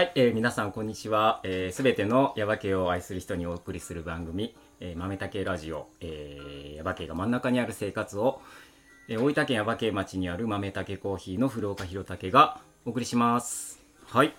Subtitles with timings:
[0.00, 1.40] はい、えー皆さんこんにちは。
[1.44, 8.40] す、えー、べ、てのヤバ系を愛する人にお送りする番組、えー、豆竹ラジオ、えー、ヤバ系が真ん中にある生活を、
[9.08, 13.78] えー大分県ヤバ系町にある豆竹コーヒーの古岡弘武がお送りします。
[14.06, 14.34] はい、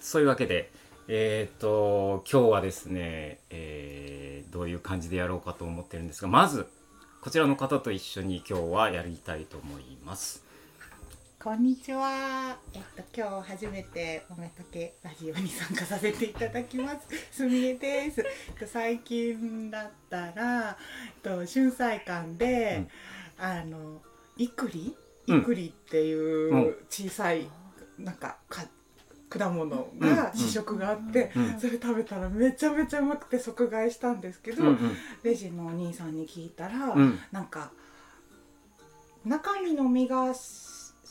[0.00, 0.72] そういうわけで、
[1.06, 6.66] えーっと、今日はですね、えーどういう感じでやろうかと思ってるんですが、まず、
[7.20, 10.43] こちらの方と一緒に今日はやりたいと思います。
[11.44, 12.56] こんにちは。
[12.72, 17.06] えっと今日初めておめとけラジオに参加させていただきます。
[17.30, 18.22] すみれです。
[18.22, 20.78] えっと最近だったら、
[21.14, 22.88] えっと春菜館で、
[23.36, 24.00] あの
[24.38, 24.96] いくり？
[25.26, 25.38] うん。
[25.40, 27.46] いくりっていうんう小さい
[27.98, 28.64] なんかか
[29.28, 30.38] 果物がうん。
[30.38, 31.60] 試食があって、うん。
[31.60, 34.68] それ食べたらめちゃめちゃうまくて即買いしたんですけど、うん。
[34.70, 34.96] うん。
[35.22, 37.18] レジのお兄さんに聞いたら、うん。
[37.32, 37.70] なんか
[39.26, 40.63] 中身の実がし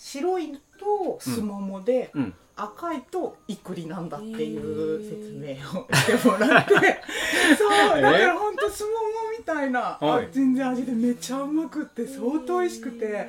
[0.03, 2.33] 白いとすももで、うん。
[2.55, 6.73] 赤いといくりなんだっていう説明をしてもらって。
[7.57, 8.95] そうだからほんとすもも
[9.35, 10.25] みたいな、はい。
[10.25, 13.27] あ全然味でめっちゃうまくって相当美味しくて。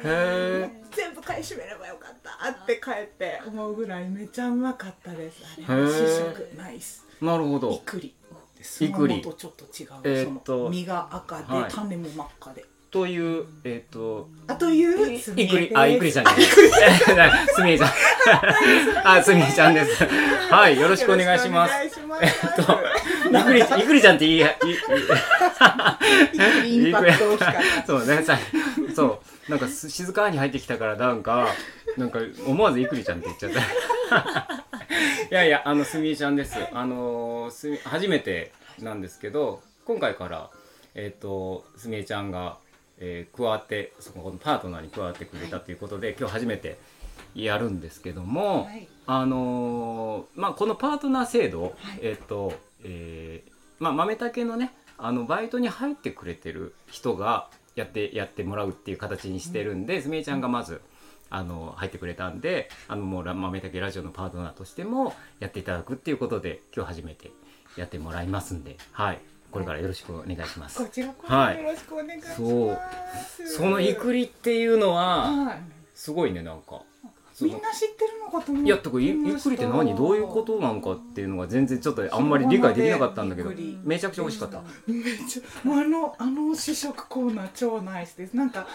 [0.91, 5.42] 全部買い占めればよかったって帰って思うぐらいめっちゃうまかったです。
[5.67, 7.06] あれ試食ナイス。
[7.22, 7.70] なるほど。
[7.70, 7.78] い。
[7.86, 8.14] くり
[8.64, 8.84] す。
[8.89, 11.70] ももとちょっと違う、その実が赤で、はい。
[11.70, 12.64] 種も真っ赤で
[12.95, 16.55] という、えっ、と、あといういくり、あ、いくりちゃんです。
[17.56, 17.91] すみれちゃん。
[19.05, 20.05] あ、すみれちゃんです。
[20.48, 21.73] はい、よろしくお願いします。
[21.73, 24.47] よろしくお願いくり、いくりちゃんっていい、いい、い
[26.95, 27.12] くり。
[27.84, 28.39] そうね、さ、
[28.95, 31.48] そう、なんかす静かに入ってきたから、なんか、
[31.97, 33.53] なんか思わずいくりちゃんって言っちゃっ
[34.08, 34.64] た。
[35.33, 36.55] いやいや、あの、すみれちゃんです。
[36.73, 40.51] あの、すみ、初めてなんですけど、今回から、
[40.95, 42.58] えっ、と、すみれちゃんが、
[42.98, 46.79] えー加わって、そこのパートナーに加わってくれたということで、今日初めて
[47.35, 48.89] やるんですけども、はい。
[49.07, 51.73] あのーまあこのパートナー制度、はい。
[52.02, 52.52] えっ、と、
[52.83, 60.80] えーまあ豆竹のねあのバイトに入ってくれてる人がやってやってもらうっていう形にしてるんで、すみれちゃんがまず
[61.30, 67.33] あの入ってくれたんであのもうラ豆竹ラジオのパートナーとしてもやっていただくっていうことで今日初めて
[67.77, 69.20] やってもらいますんではい
[69.55, 70.83] これからよろしくお願いします。
[70.83, 72.37] こちらこそはいよろしくお願いします。
[72.37, 72.79] そう
[73.47, 75.59] そのいくりっていうのははい。
[75.95, 76.83] すごいねなんか。
[77.41, 83.51] みんな知ってるのかと思っていやとかゆゆっくりって何どういうことなのかっていうのが全然ちょっとあんまり理解できなかったんだけど
[83.83, 88.69] めちゃくちゃ美味しかっためっちゃもうあのあの試食コーナー超ナイスですなんか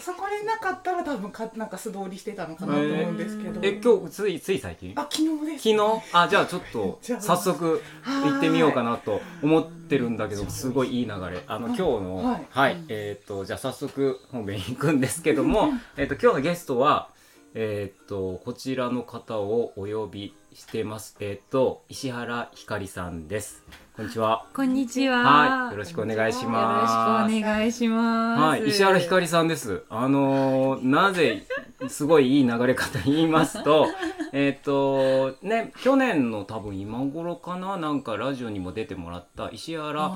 [0.00, 4.92] そこになかったら多分かなんか素通りしてたのかなと思うんですけど、え今日ついつい最近？
[4.96, 5.70] あ昨日です。
[5.70, 6.02] 昨日？
[6.12, 11.42] あじゃあちょっと 早速行ってみようかなと思ってるんだけどすごいいい流れ。
[11.46, 12.46] あの今日のはい。
[12.50, 12.84] はい。
[12.88, 17.10] えっとじゃあ早速本編行くんですけどもえっと今日のゲストは
[17.54, 21.16] えっとこちらの方をお呼びしてます。
[21.20, 23.64] えっと石原ひかりさんです
[23.98, 24.46] こんにちは。
[24.54, 25.22] こんにちは。
[25.24, 25.72] はい。
[25.72, 26.94] よろしくお願いします。
[26.94, 28.40] よろしくお願いします。
[28.40, 29.82] はい、石原ひかりさんです。
[29.90, 31.42] あのーなぜ、
[31.88, 33.88] すごいいい流れかと言いますと、
[34.32, 40.12] えっと、ね、去年の多分今頃かな、なんかラジオにも出てもらった石原、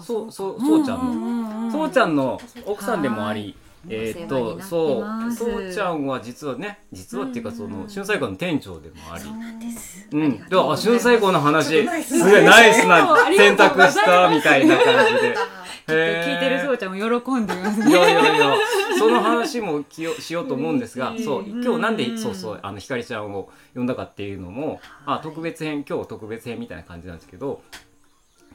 [0.00, 3.56] そう、そう、そうちゃんの、んそうちゃんの奥さんでもあり、
[3.88, 9.24] えっと、お世話になってそう、そうちゃんは実はね、実はっていうか、その、春菜館の店長でもあり。
[10.12, 15.36] うん、で、あ、春菜館の話、すごいナイスな選択したみたいな感じで。
[15.86, 17.92] 聞いてるそうちゃんも喜んでますいね。
[17.92, 18.56] やいやいや、
[18.98, 21.22] その話もきよしようと思うんですが、うん。
[21.22, 22.18] そう、今日なんで、うん。
[22.18, 27.62] そうそう、あの、ひかりちゃんを呼んだかっていうのも、あ、特別編、今日特別編みたいな感じなんですけど、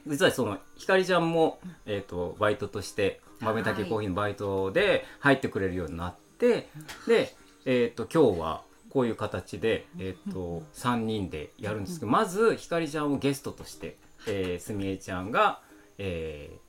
[0.06, 6.68] 実はその、ひかりちゃんも、えっ、と、バイトとして、豆竹コーヒーのバイトで入ってくれるようになって、
[7.06, 7.34] で、
[7.64, 13.96] えっ、と、今日は、こういう形で、えっ、と、3人でやるんですけど、まず、ひかりちゃんをゲストとして、
[14.26, 15.60] えー、すみえちゃんが、
[15.98, 16.60] えー、ね、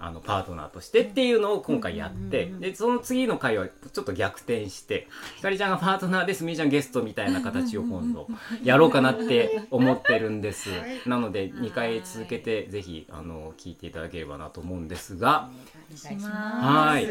[0.00, 6.44] あのパートナーとしてっていうのを今回やって、でその次の回はちょっと逆転してひかりちゃんがパートナーです。
[6.44, 8.28] みーちゃんゲストみたいな形を今度
[8.62, 10.70] やろうかなって思ってるんです。
[11.06, 15.28] なので2回続けてぜひあの聞いていただければなと思うんですが。
[15.28, 15.50] は
[15.90, 16.28] ます。
[16.28, 17.06] はい。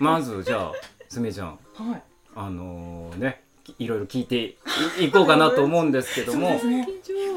[0.00, 0.72] まずじゃあ
[1.08, 1.58] すみーちゃん。
[1.74, 2.02] はい。
[2.34, 3.42] あのね
[3.78, 4.56] いろいろ聞いて
[4.98, 6.58] いいこうかなと思うんですけども。
[6.58, 6.64] ひ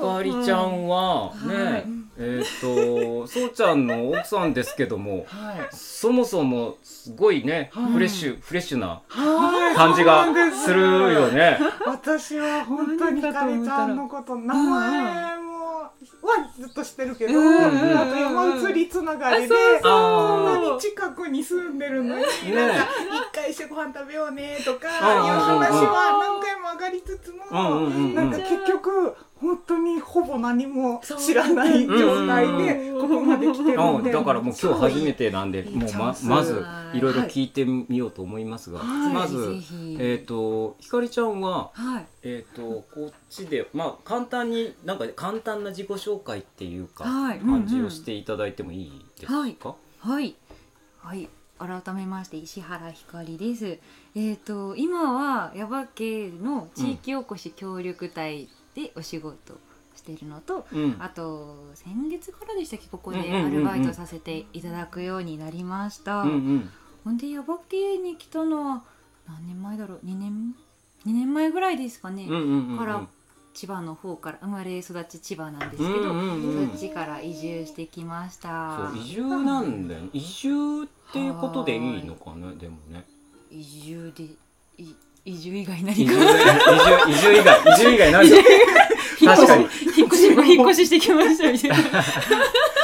[0.01, 5.75] かりちゃんはね、はいえっ、とそうちゃんの奥さんですけどもはい。
[5.75, 7.93] そもそもすごいね、はい。
[7.93, 9.75] フレッシュフレッシュなはい。
[9.75, 10.81] 感じがする
[11.13, 11.57] よね。
[11.85, 15.53] 私は本当にひかりちゃんのこと名前も
[16.21, 17.97] はずっとしてるけど、うんうんうん。
[17.97, 22.87] あと山移りつながりで、こんなに近くに住んでるのに、ねなんか
[23.31, 28.15] 一回してご飯食べようねとかいううんうんうん話は何回も上がりつつも、うんうんうん。
[28.15, 36.97] なんか結局本当にほぼ何も知らない状態でここまで来てるうんんで、だからもう今日初めてなんでもうままずはい。
[36.97, 39.13] いろいろ聞いてみようと思いますが、はい。
[39.13, 39.55] まず
[39.99, 42.05] えっ、とひかりちゃんははい。
[42.23, 42.61] えっ、と
[42.93, 47.39] こっちでまあ簡単になんか簡単な自己紹介っていうか、はい。
[47.39, 49.37] 感じうんうんをしていただいてもいいですか？
[49.39, 49.57] はい。
[49.99, 50.35] はい。
[50.99, 51.29] はい。
[51.59, 53.77] 改めまして石原ひかりです。
[54.15, 59.59] えっ、と今は耶馬渓の地域おこし協力隊でお仕事
[59.95, 60.95] しているのと、うん。
[60.99, 66.69] あと先月からでしたっけここでアルバイトさせていただくようになりました、うんうん。
[67.03, 68.83] ほんで耶馬渓に来たのは
[69.27, 70.55] 何年前だろう？2年
[71.05, 72.27] ？2年前ぐらいですかね、
[72.77, 73.07] から
[73.53, 76.13] 千葉の方から生まれ育ち千葉なんですけど、
[76.69, 78.91] そっちから移住してきました。
[78.95, 80.09] 移住なんだよね。
[80.13, 83.05] 移住っていうことでいいのかねでもね。
[83.51, 86.13] 移住でい移住以外移何住移か
[87.05, 88.43] 住移住以外移住以外ないじゃん
[89.25, 89.63] 確かに。
[89.95, 91.77] 引っ越し引っ越ししてきましたみたいな。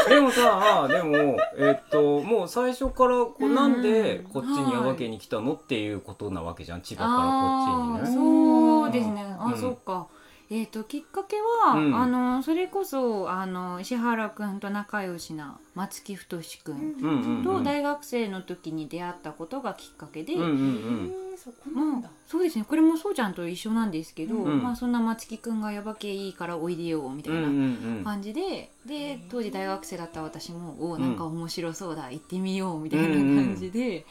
[0.07, 6.81] でもさでもえっともう最初からこなんでこっちにはい耶馬渓に来たのっていうことなわけじゃん。
[6.81, 8.15] 千葉からこっちにね。
[8.15, 9.35] そうですね。
[9.37, 9.59] あ、うん。
[9.59, 10.07] そっか
[10.51, 11.35] えっ、ときっかけ
[11.65, 11.95] は、うん。
[11.95, 17.43] あのそれこそあの石原くんと仲良しな松木太くんうんうんうん。
[17.43, 21.13] と大学生の時に出会ったことがきっかけで、うんうんうん。
[21.23, 22.65] えーそこなんまだあ、そうですね。
[22.67, 33.07] これもそうちゃんと一緒なんですけど、うんまあ、そんな松木くんが「やばけいいからおいでよ」みたいうんうんな感じで、で当時大学生だった私も「おなんか面白そうだ行ってみよう」みたいな
[33.41, 34.05] 感じで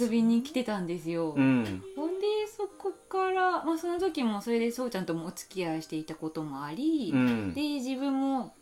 [0.00, 1.34] 遊びに来てたんですよ。
[1.36, 1.82] うんうん。
[1.96, 7.54] ほんでそこから、まあ、その時もそれでそうちゃんともお付き合いしていたこともあり、うん。
[7.54, 8.52] で自分も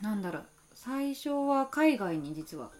[0.00, 0.44] なんだろう
[0.74, 2.70] 最初は海外に実は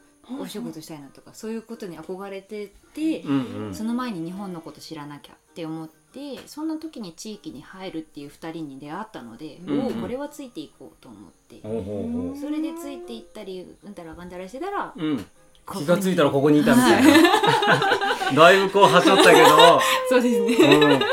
[0.40, 3.20] お仕事したいなとか、そういうことに憧れてて。
[3.20, 3.74] うんうん。
[3.74, 9.86] その前に日本のこと知らなきゃって思ってそんな時に地域に入るっていう2人に出会ったので、うん。
[9.86, 12.36] うんこれはついていこうと思って、ほうほうほう。
[12.36, 15.18] それでついていったりうんたらかんたらしてたら、うん。
[15.66, 15.86] ここに。
[15.86, 17.10] 気がついたらここにいたみたいな
[18.34, 19.80] だいぶこうはしょったけど。
[20.08, 20.98] そうですね、うん。
[20.98, 21.06] じ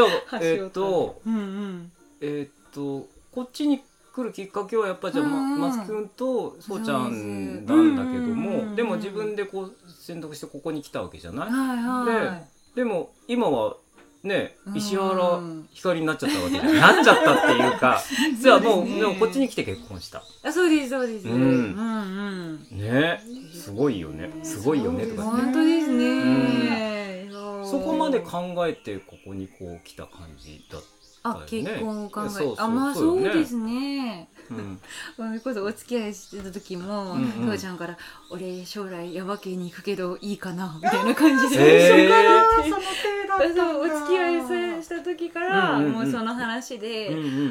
[0.00, 1.92] ゃあえっとうんうん。
[2.20, 3.80] えっとこっちに
[4.14, 5.60] 来るきっかけはやっぱじゃあ、まうんうん。
[5.60, 8.76] マスくんとそうちゃんなんだけどうんうんうんもうん。
[8.76, 11.50] でも自分でこう選択してここに来たわけじゃない？
[11.50, 12.48] はいはい。
[12.76, 13.76] でも今は
[14.26, 14.76] ねうん。
[14.76, 15.40] 石原
[15.72, 16.74] ひかりになっちゃったわけじゃん。
[16.76, 18.02] なっちゃったっていうか。
[18.40, 20.22] じゃあもうでもこっちに来て結婚した。
[20.42, 21.34] あそうですそうです、うん。
[21.34, 22.78] うんうん。
[22.78, 23.20] ね。
[23.52, 24.30] すごいよね。
[24.42, 25.30] すごいよねとかね。
[25.30, 27.66] 本当ですね、うん。
[27.66, 30.82] そこまで考えてここにこう来た感じだっ
[31.30, 34.28] あ結婚を考えそあまあそうですね。
[34.48, 34.80] た、うん、
[35.16, 37.96] それこそお付き合いしてた時も、父ちゃんから
[38.30, 42.12] 「俺将来耶馬渓に行くけどいいかな」みたいな感じで、へー。
[42.12, 47.10] あーそのお付き合いした時から、もうその話で、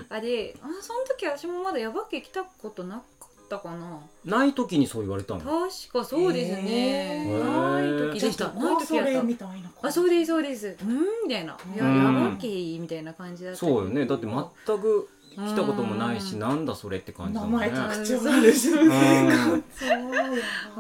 [0.10, 3.04] あであその時私もまだ耶馬渓来たことなか
[3.46, 4.00] ったかな。
[4.26, 5.40] ない時にそう言われたの？
[5.40, 8.50] 確かそうですね、ない時でした。
[8.54, 9.12] ない時やった。
[9.12, 10.76] それみたいなあそうですそうです。
[10.82, 11.96] うんみたいな「いやうん。
[11.96, 13.60] 耶馬渓みたいな感じだった。
[13.60, 14.06] そうよね。
[14.06, 17.70] だって全く来たこともないしうんなんだそれって感じだ名もんね。
[17.70, 19.64] 前特徴あるしうん。
[19.70, 19.86] そ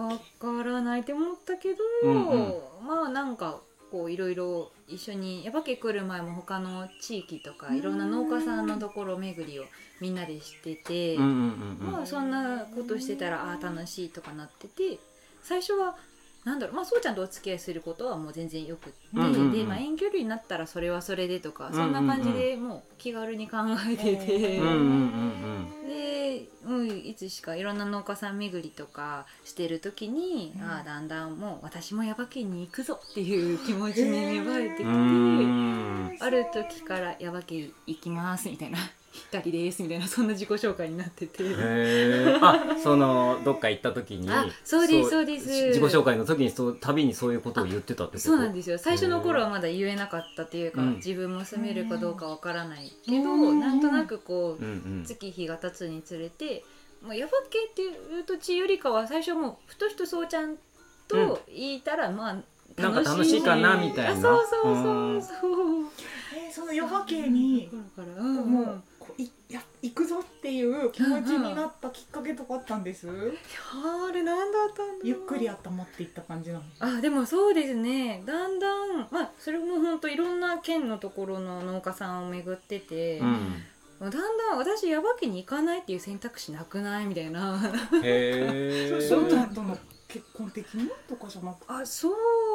[0.02, 2.54] わからないって思ったけど、うんうん。
[2.88, 3.60] まあなんか
[3.92, 7.78] こういろいろ一緒に耶馬渓来る前も他の地域とかうん。
[7.78, 9.66] いろんな農家さんのところ巡りを
[10.02, 15.00] みんなでしてて、まあそんなことしてたらあー楽しいとかなってて
[15.42, 15.96] 最初は
[16.44, 23.58] なんだろうまあそうちゃんとお付き合いすることはもう全然よくって、で、まあ、遠距離になったらそれはそれでとか、そんな感じでもう気軽に考
[23.90, 24.60] えてて。
[24.60, 25.76] うんうんうん
[26.36, 30.64] で、うん、いつしかいろんな農家さん巡りとかしてる時に、うん。
[30.64, 38.78] ああだんだんもう私も耶馬渓に行くぞっていう気持ちに芽生えてきて、ある時から耶馬渓行きますみたいな
[39.16, 41.44] 「光です」みたいなそんな自己紹介になってて。
[41.44, 45.50] へえあそのどっか行った時にあそうですそうです。
[45.68, 48.30] 自己紹介の時にそう旅にそういうことを言ってたってこと？
[48.30, 48.78] そうなんですよ。
[48.78, 50.96] 最初の頃はまだ言えなかったっていうか、うん。
[50.96, 53.60] 自分も住めるかどうかわからないけど、うん。
[53.60, 55.04] なんとなくこう、うんうん。
[55.06, 56.64] 月日が経つにつれて
[57.02, 57.88] もうヤバ系ってい
[58.20, 60.58] う土地よりかは最初はもうふとひとそうちゃん
[61.08, 62.34] と言いたら、まあ
[62.82, 64.34] なんか楽しいかなみたいな。
[64.34, 65.38] あそうそううんそう。
[65.40, 65.86] そう
[66.36, 68.16] えーその夜波系にうん。
[68.16, 68.84] うんもう
[69.18, 76.64] いや行くぞっていう気持ちになったきっかけとかあったんです、あれ何だったんだゆっくり温まっていった感じなの。
[76.80, 78.24] あでもそうですね。
[78.26, 83.64] だんだんまあそれも本当いろんな県のところの農家さんを巡ってて、うん。
[84.02, 87.58] うだんだん私ヤバ家に行かないっていう選択肢なくないみたいな。
[88.04, 89.78] へえ そうの？
[90.10, 90.90] 結婚的に？
[91.08, 91.66] とかじゃなくて。
[91.70, 92.10] あそ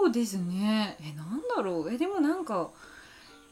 [0.07, 0.99] うですね。
[1.01, 1.91] えなんだろう。
[1.91, 2.71] えでもなんか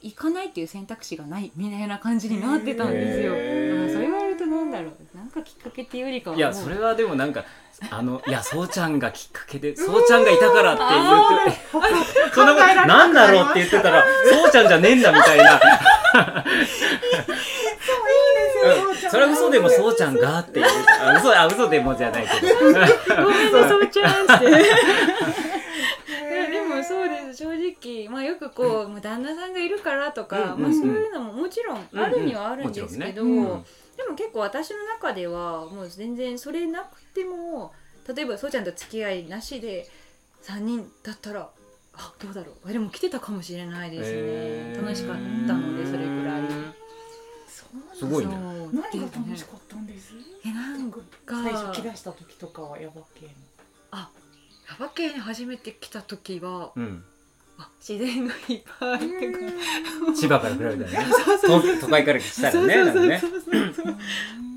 [0.00, 3.82] 行かないっていう選択肢がないみたいな感じになってたんですよ、へー。
[3.82, 4.92] うんそう言われるとなんだろう。
[5.16, 7.44] なんかきっかけっていうよりかはいやそれはでもなんか
[7.90, 10.92] あのいやそうちゃんがきっかけでそうちゃんがいたからって言っ
[11.54, 11.60] て
[12.32, 15.58] そんなことなんだろうって言ってたらそうちゃんじゃねえんだみたいな。
[15.58, 15.64] そ
[17.94, 18.14] うい
[18.90, 20.66] いですよ、それは嘘でもそうちゃんがっていう。
[21.00, 22.54] あ嘘あ嘘でもじゃないけど。
[22.56, 22.80] ごめんね
[23.68, 24.44] そうちゃんって
[27.96, 33.64] です正直まあよくこう、もう旦那さんがいるからとか、うんまあ、そういうのももちろんあるにはあるんですけど、うんうんもちろんね。
[33.98, 37.72] でも結構私の中ではもう全然それなくても
[38.14, 39.88] 例えばそうちゃんと付き合いなしで
[40.44, 41.50] 3人だったら
[41.94, 42.68] あどうだろう。
[42.68, 44.82] あでも来てたかもしれないですね、へー。
[44.82, 45.22] 楽しかった
[45.54, 46.42] のでそれくらい。
[47.48, 50.14] そうすごいね何が楽しかったんです？
[50.46, 53.32] えなんか最初来だした時とかはヤバ系の。
[53.90, 54.10] あ
[54.70, 57.04] ヤバ系に初めて来た時はうん。
[57.04, 57.17] あ
[57.80, 59.38] 自然がいっぱいってか
[60.14, 61.12] 千葉から比べたらね。
[61.46, 63.22] 都都会から来たらね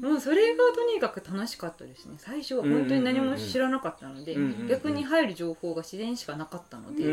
[0.01, 2.15] もうそれがとにかく楽しかったですね。
[2.17, 4.35] 最初は本当に何も知らなかったので、
[4.67, 7.03] 逆に入る情報が自然しかなかったので、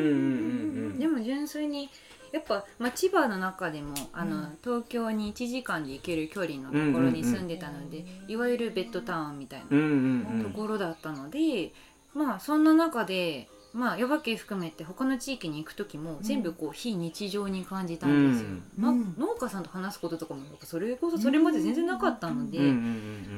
[0.98, 1.90] でも純粋に
[2.32, 4.58] やっぱ、まあ、千葉の中でもあの、うん。
[4.62, 8.30] 東京に1時間で行ける距離のところに住んでたので、うん。
[8.30, 11.72] いわゆるベッドタウンみたいなところだったので、
[12.14, 13.48] まあそんな中で。
[13.74, 18.48] まあ、耶馬渓含めて他の地域に行く時も全部こう非日常に感じたんですよ、
[18.78, 19.00] なうん。
[19.00, 19.14] うん。
[19.18, 22.58] 農家さんと話すこととかもそれこそそれまで全然なかったので、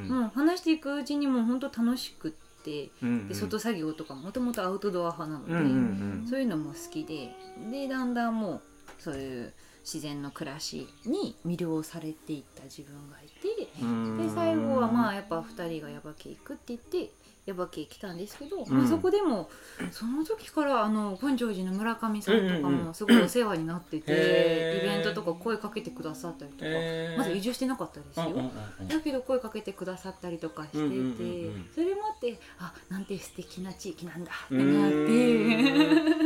[0.08, 2.30] もう話していくうちにもう本当楽しくっ
[2.62, 3.28] てうん。
[3.28, 7.34] で外作業とかもともとアウトドア派なので、そういうのも好きで
[7.70, 8.62] でだんだんもう
[8.98, 14.18] そういう自然の暮らしに魅了されていった自分がいてうん。
[14.18, 17.10] で最後はまあやっぱ2人が耶馬渓行くって言って
[17.46, 19.48] 耶馬渓来たんですけど、まあ、うんそこでも
[19.90, 24.86] その時からあの本庄寺の村上さんとかうんうんうもすごいお世話になってて、へー。
[24.86, 26.70] イベントとか声かけてくださったりとか、
[27.18, 28.26] まだ移住してなかったですよ。
[28.26, 28.88] うんうんうんうん。
[28.88, 31.04] だけど声かけてくださったりとかしてて、うんうんうんう
[31.58, 31.70] ん。
[31.74, 36.20] それもあってあなんて素敵な地域なんだってうなっーて。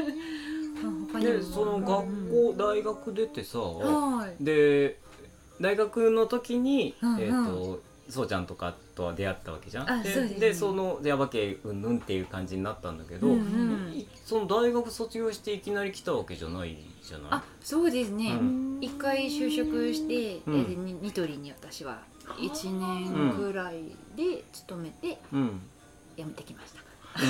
[1.20, 4.44] で その学校大学出てさはい。
[4.44, 4.98] で
[5.60, 7.20] 大学の時に、うんうん。
[7.20, 7.80] えー、と
[8.14, 10.02] そうちゃんとかとは出会ったわけじゃん。
[10.02, 10.28] ですね。
[10.40, 17.28] でその耶馬渓うんぬんっていう感じになったんだけど、うんうんいその大学卒業していきなり来たわけじゃないじゃない？
[17.32, 18.78] あそうですね、うん。
[18.80, 20.60] 一回就職して、うん。
[20.60, 21.98] えーニニトリに私は
[22.38, 22.78] 1
[23.10, 23.82] 年くらい
[24.16, 25.18] で勤めて
[26.16, 26.80] 辞めてきました、
[27.20, 27.22] へ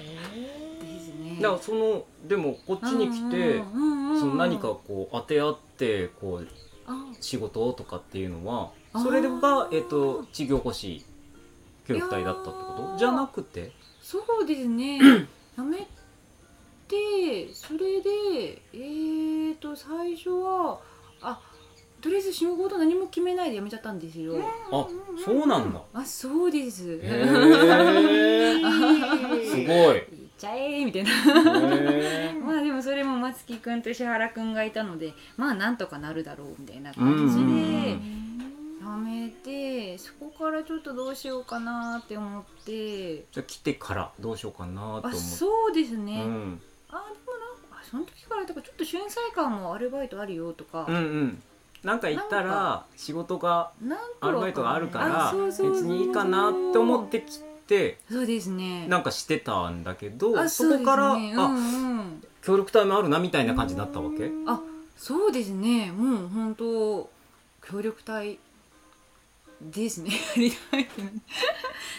[0.82, 1.38] ですね。
[1.40, 3.58] だからそのでもこっちに来て、
[4.18, 6.48] その何かこう当て合ってこう
[6.86, 7.06] あ。
[7.20, 11.04] 仕事とかっていうのはそれが、えっと地域おこし
[11.86, 12.98] 教育隊だったってこと？
[12.98, 13.72] じゃなくて？
[14.02, 14.98] そうですね。
[15.56, 15.86] やめ
[16.88, 20.80] てそれでえーと最初は
[21.22, 21.40] あ
[22.00, 24.34] とりあえず仕事何も決めないで辞めちゃったんですよ、
[24.72, 24.86] あ
[25.22, 25.82] そうなんだ。
[25.92, 27.30] あそうです、へー。
[29.44, 29.66] すごい。
[29.66, 30.04] 行っ
[30.38, 31.10] ちゃえみたいな。
[31.10, 38.29] へ まあでもそれも松木くんと石原くんがいたのでまあなんとかなるだろうみたいな感じうんうんでうん
[38.90, 43.16] やめてそこからちょっとどうしようかなって思って。
[43.16, 45.08] じゃあ来てからどうしようかなと思って。
[45.08, 46.60] あそうですね、うん。
[46.88, 51.42] あでもなんかあその時からとかちょっと春菜館もアルバイトあるよとか、うんうん。
[51.82, 53.72] なんか行ったら仕事が
[54.20, 57.98] アルバイトがあるから別にいいかなって思ってきて。
[58.10, 58.86] そうですね。
[58.88, 61.32] なんかしてたんだけどあそこから、ね。
[61.32, 61.58] うんう
[62.02, 62.22] ん。
[62.42, 64.30] 協力隊もあるなみたいな感じだったわけ？
[64.46, 64.60] あ
[64.96, 65.92] そうですね。
[65.92, 67.10] もう本当
[67.62, 68.38] 協力隊
[69.60, 70.10] ですね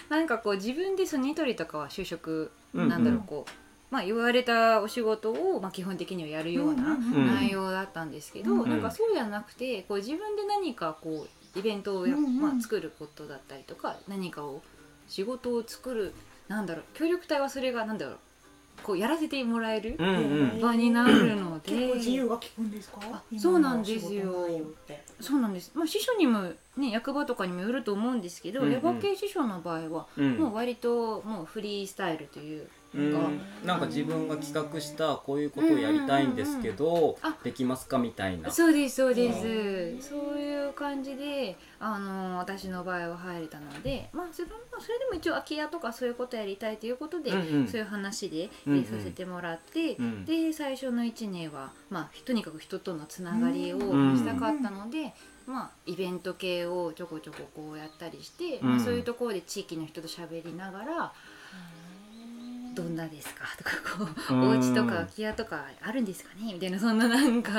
[0.10, 2.90] なんかこう自分でそのニトリとかは就職、うんうん。
[2.90, 3.52] なんだろうこう
[3.94, 12.42] まあ言われたお仕事を、まあ、基本的にはやるようなうん内容だったんですけど、うんなんかそうじゃなくてこう自分で何かこうイベントをや、うんうん。
[12.42, 14.62] まあ、作ることだったりとか何かを
[15.08, 16.14] 仕事を作る
[16.48, 18.18] なんだろう協力隊はそれがなんだろう
[18.84, 20.62] こうやらせてもらえるうんうん。
[20.62, 23.24] 場になるので、結構自由が利くんですか？
[23.38, 24.34] そうなんですよ。
[25.20, 28.72] そうなんです、まあ、司書にも、ね、役場とかにもよると思うんですけど、うんうん。
[28.74, 30.38] 耶馬渓司書の場合は、うん。
[30.38, 32.68] もう割ともうフリースタイルという
[33.66, 37.36] なんか自分が企画したこういうことをやりたいんですけど、あ。
[37.44, 38.52] できますかみたいな。
[38.52, 40.02] そうですそうです、うん。
[40.02, 47.68] そういう感じであの私の場合は入れたので、まあ、それまあそれでも一応空き家とかそういうことやりたいということで、うんうん。
[47.68, 48.84] そういう話でうんうん。
[48.84, 54.18] させてもらって、うんで最初の1年は、まあ、とにかく人とのつながりをうん。
[54.18, 55.14] したかったので、
[55.48, 58.70] まあ、イベント系をちょこちょここうやったりして、うん。
[58.72, 61.14] まあ、そういうところで地域の人と喋りながら
[62.74, 63.46] 「どんなですか?
[63.58, 64.50] 」とかこう「うん。
[64.50, 67.52] お家とか空き家とかあるんですかね?」みたいなそんななんか。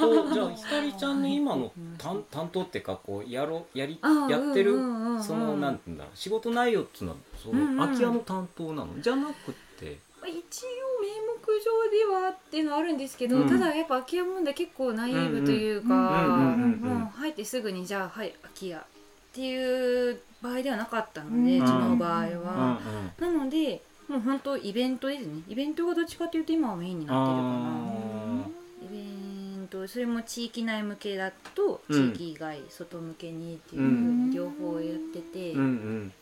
[0.00, 5.16] とじゃあ ひかりちゃんの今の担担当っていうかこうやろやりあやってるうんうんうん。
[5.16, 7.76] うんそのなんていうんだろう仕事内容っていうのはそうんうん。
[7.76, 8.88] の空き家の担当なの？
[9.00, 9.98] じゃなくて。
[10.20, 13.48] まあ一応名目上ではっていうのはあるんですけど、うん。
[13.48, 16.98] ただやっぱ空き家問題結構ナイーブというか、うんうんうんうんうん。
[17.00, 18.80] もう入ってすぐにじゃあはい空き家っ
[19.32, 21.64] ていう場合ではなかったので、うん。
[21.64, 22.80] うちの場合うんうんは、
[23.18, 23.82] なので
[24.12, 25.42] もう本当イベントですね。
[25.48, 28.44] イベントがどっちかというと今はメインになってるかな。
[28.84, 32.12] イベントそれも地域内向けだとうん。
[32.12, 36.12] 地域以外、外向けにっていう両方やってて、うんうん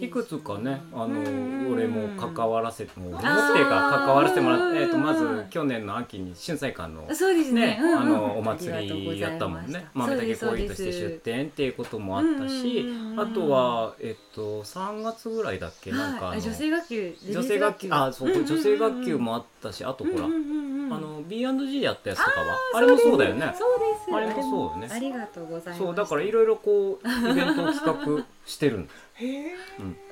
[0.00, 7.78] いくつかねあのうん俺も関わらせてもっていうか関わらせてもらって、えー、とまずうん去年の秋に春菜館のそうですね。
[7.80, 9.86] あのお祭りやったもんね。
[9.94, 17.88] 豆だけコーヒーとして出店っていうこともあったしあとはえっと3月ぐらいだっけなんか女性学級女性学級。
[17.90, 23.54] あそう女性学級もあったしあとほら、あの B&G やったやつとかはあれもそうだよね。
[23.56, 24.14] そうです。
[24.14, 24.88] あれもそうよね。
[24.90, 25.78] ありがとうございます。
[25.78, 29.54] そうだからいろいろこうイベントを企画してるんだへえ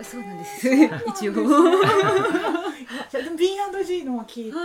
[0.02, 0.68] そうなんです。
[0.68, 1.32] 一応。
[3.10, 4.64] じゃあでも B&G のは聞いたり、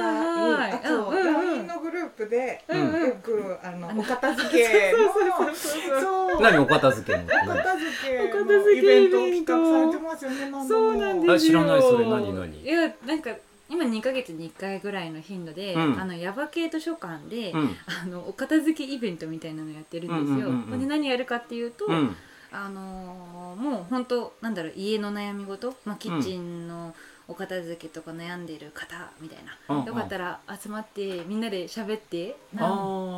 [0.75, 1.33] あとうんうんうん。
[1.33, 3.07] LINE のグループでうんうん。
[3.07, 5.13] よくあのお片付けの
[5.55, 7.23] そう何お片付けの？
[7.23, 12.61] お片付けお片の付けイベントを企画されてますよねそうなんで知らないそれ何何？
[12.61, 13.31] いやなんか
[13.69, 15.99] 今2ヶ月に1回ぐらいの頻度で、うん。
[15.99, 17.75] あのヤバ系図書館で、うん。
[18.03, 20.49] あのお片付けイベントみたいなのやってるんですよ。
[20.49, 20.79] うんうんうんうん。
[20.81, 22.15] で何やるかっていうと、うん
[22.53, 26.95] あのーもう本当なんだろう家の悩み事、まあ、キッチンの
[27.27, 29.81] お片付けとか悩んでる方みたいな、うん。
[29.81, 32.35] うんよかったら集まってみんなで喋って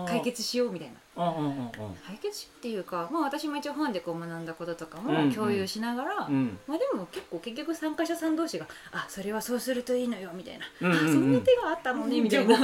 [0.08, 0.96] 解決しようみたいな。
[2.06, 5.30] 解決っていうか、まあ、私も一応本でこう学んだこととかうんうん。
[5.30, 6.60] も共有しながら、うん。
[6.68, 11.08] まあ、でも結構結局参加者さん同士が「あそれはそうするといいのよ」みたいな「うんうんうん。
[11.08, 12.58] あそんな手があったのね」みたいな。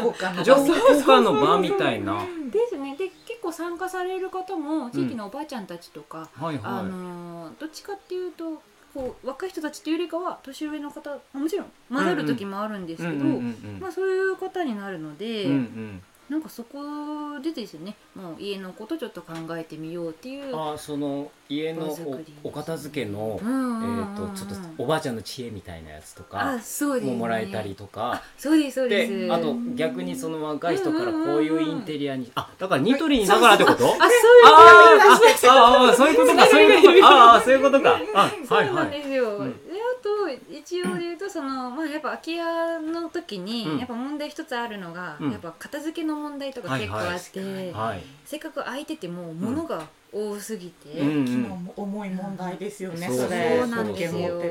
[0.44, 8.62] 情報交換の場みたいなですねで結構参加される方も地域のおばあちゃんたちとか、はいあはのーどっちかっていうと
[8.94, 13.26] こう若い人たちっていうよりかは年上の方もちろん混ざる時もあるんですけど、
[13.80, 16.80] まあ、そういう方になるので、うんうんなんかそこ
[17.44, 17.94] でですね。
[18.16, 20.56] もう家のことちょっと考えてみようっていう。
[20.58, 21.88] あその家の
[22.44, 24.16] おお片付けの、うんうんえうん。
[24.16, 28.24] ー、とちょっとおばあちゃんの知恵みたいなやつとあかそうです、ね、ももらえたりとか。
[28.38, 29.28] そうですそうです。
[29.28, 33.74] であと逆にその若い人からこういうインテリアにあだからニトリにだからってこと？
[33.74, 34.00] あそういう
[34.46, 37.08] あーああーそういうことかそういうことか。
[37.10, 38.00] ああそういうことか。
[38.16, 39.58] あそうはいはいなんですよ、うんで
[40.00, 40.10] あと
[40.52, 43.78] 一応でその、まあ、やっぱ空き家の時に、うん。
[43.80, 45.32] やっぱ問題一つあるのが、うん。
[45.32, 48.04] やっぱ片付けの問題とか結構あって、はい。
[48.26, 53.60] せっかく空いてても物が多すぎて、うん昨日も重い問題ですよね、そうそれ。
[53.60, 54.42] そうなんですよ。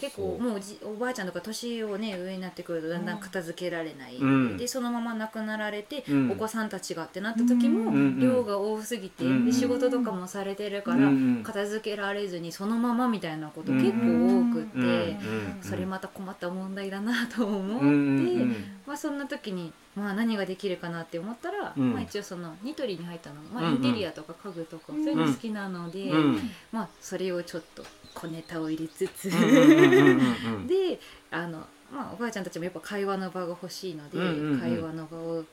[0.00, 4.56] 結構もうじおばあちゃんとか年をね上になってくるとだんだん片付けられない、うん。
[4.56, 6.30] でそのまま亡くなられて、うん。
[6.30, 18.64] お子さんたちがってなった時も、うん量が多すぎて、うんで仕事とかもされてるから、うん片付けられずにそのままみたいなこと結構多くって、うんうんそれまた困った問題だなと思って、うんうん。
[18.86, 21.92] まあ、そんな時に、まあ、何ができるかなって思ったら、うん。
[21.92, 27.84] まあ、一応そのニトリに入ったの、まあ、インテリアとか家具とかそういうの好きなので、うんまあ、それをちょっと
[28.14, 30.98] 小ネタを入れつつ、で
[31.30, 34.18] あの、まあ、おばあちゃんたちもやっぱ会話の場が欲しいので、
[34.60, 35.44] 会話の場を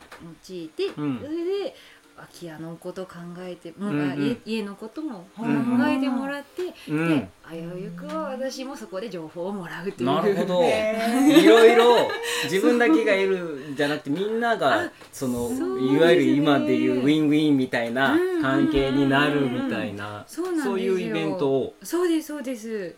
[0.50, 1.20] 用いて、うん。
[1.20, 1.76] それで
[2.16, 4.12] 空き家のこと考えて、もううんうん。
[4.12, 10.06] あ家家のことも考うんえてもらって、うんで危うゆくは私もそこで情報をもらうという。
[10.08, 10.64] なるほど。
[10.64, 12.10] へいろいろ
[12.46, 21.76] 自分だけが得るんじゃなくてみんながそのそういわゆる今でいうウィンウィンみたいな関係になるみたいなそうなんそういうイベントを。
[21.84, 22.96] そうですそうです。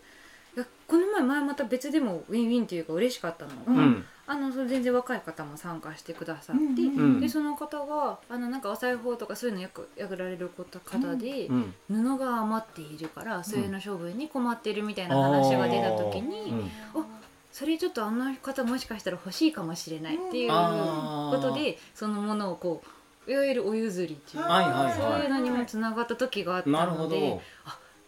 [0.88, 3.76] この前前また別でもウィンウィンっていうか嬉しかったの。
[3.76, 16.72] が、うんあのその全然若い方も参加してくださって、うんうんでその方があのなんかお裁縫とかそういうのよくやられる方で、うん布が余っているからそれの処分に困ってるみたいな話が出た時に、うん。
[17.52, 22.84] それちょっとあの方もしかしたら欲しいかもしれないっていうことでそのものをこ
[23.28, 27.42] ういわゆるお譲りっていうか、はいはいそうはいいうのにもつながった時があったのでど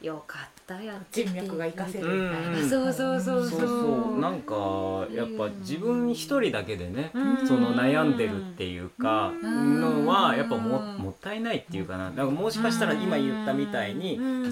[0.02, 2.70] よかったやっ人脈が活かせるみたいな、うん。
[2.70, 3.60] そうそうそうそう。
[3.60, 7.48] そうなんかやっぱ自分一人だけでねうん。
[7.48, 9.82] その悩んでるっていうかうん。
[9.82, 12.12] のはやっぱももったいないっていうかな。
[12.12, 14.50] だからもしかしたら今言ったみたいにうん。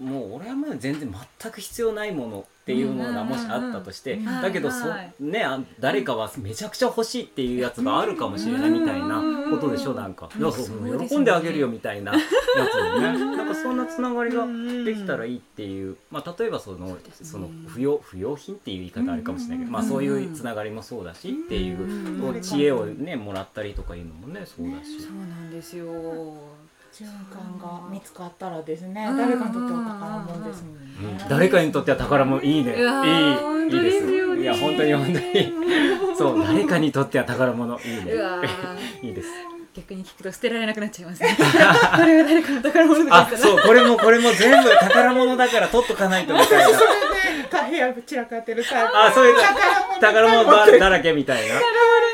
[0.00, 5.12] もう俺はもう全然全く必要ないものっていうものがもしあったとして、だけどそ、はい。
[5.18, 10.28] ねあ誰かはめちゃくちゃ欲しいっていうやつがあるかもしれないみたいなことでしょなんか、
[11.08, 13.36] 喜んであげるよみたいなやつでね。
[13.36, 14.46] なんかそんなつながりが
[14.84, 25.00] できたらいいっていう、まあ、例えばそのその不要不要品っていう言い方あるかもしれないけど、まあ、そういうつながりもそうだしっていう知恵をねもらったりとかいうのもねそうだし。
[25.00, 25.86] そうなんですよ
[27.00, 29.16] 循環が見つかったらですねうん。
[29.16, 31.16] 誰かにとっては宝物ですもんうん。
[31.16, 32.74] ね、誰かにとっては宝物いいね。
[32.76, 34.06] いいいいです。
[34.40, 35.52] いや本当に本当に。
[36.16, 38.12] そう誰かにとっては宝物いいね。
[39.02, 39.28] いいです。
[39.72, 41.36] 逆に聞くと捨てられなくなっちゃいますね。
[41.38, 46.64] これは誰かの宝物だあからそうこれもこれも全部宝物だから取っとかないとみたいな。
[46.68, 49.36] それで部屋散らかってるタイプあそういう
[50.00, 51.54] 宝物宝物だだらけみたいな。
[51.54, 52.09] 宝物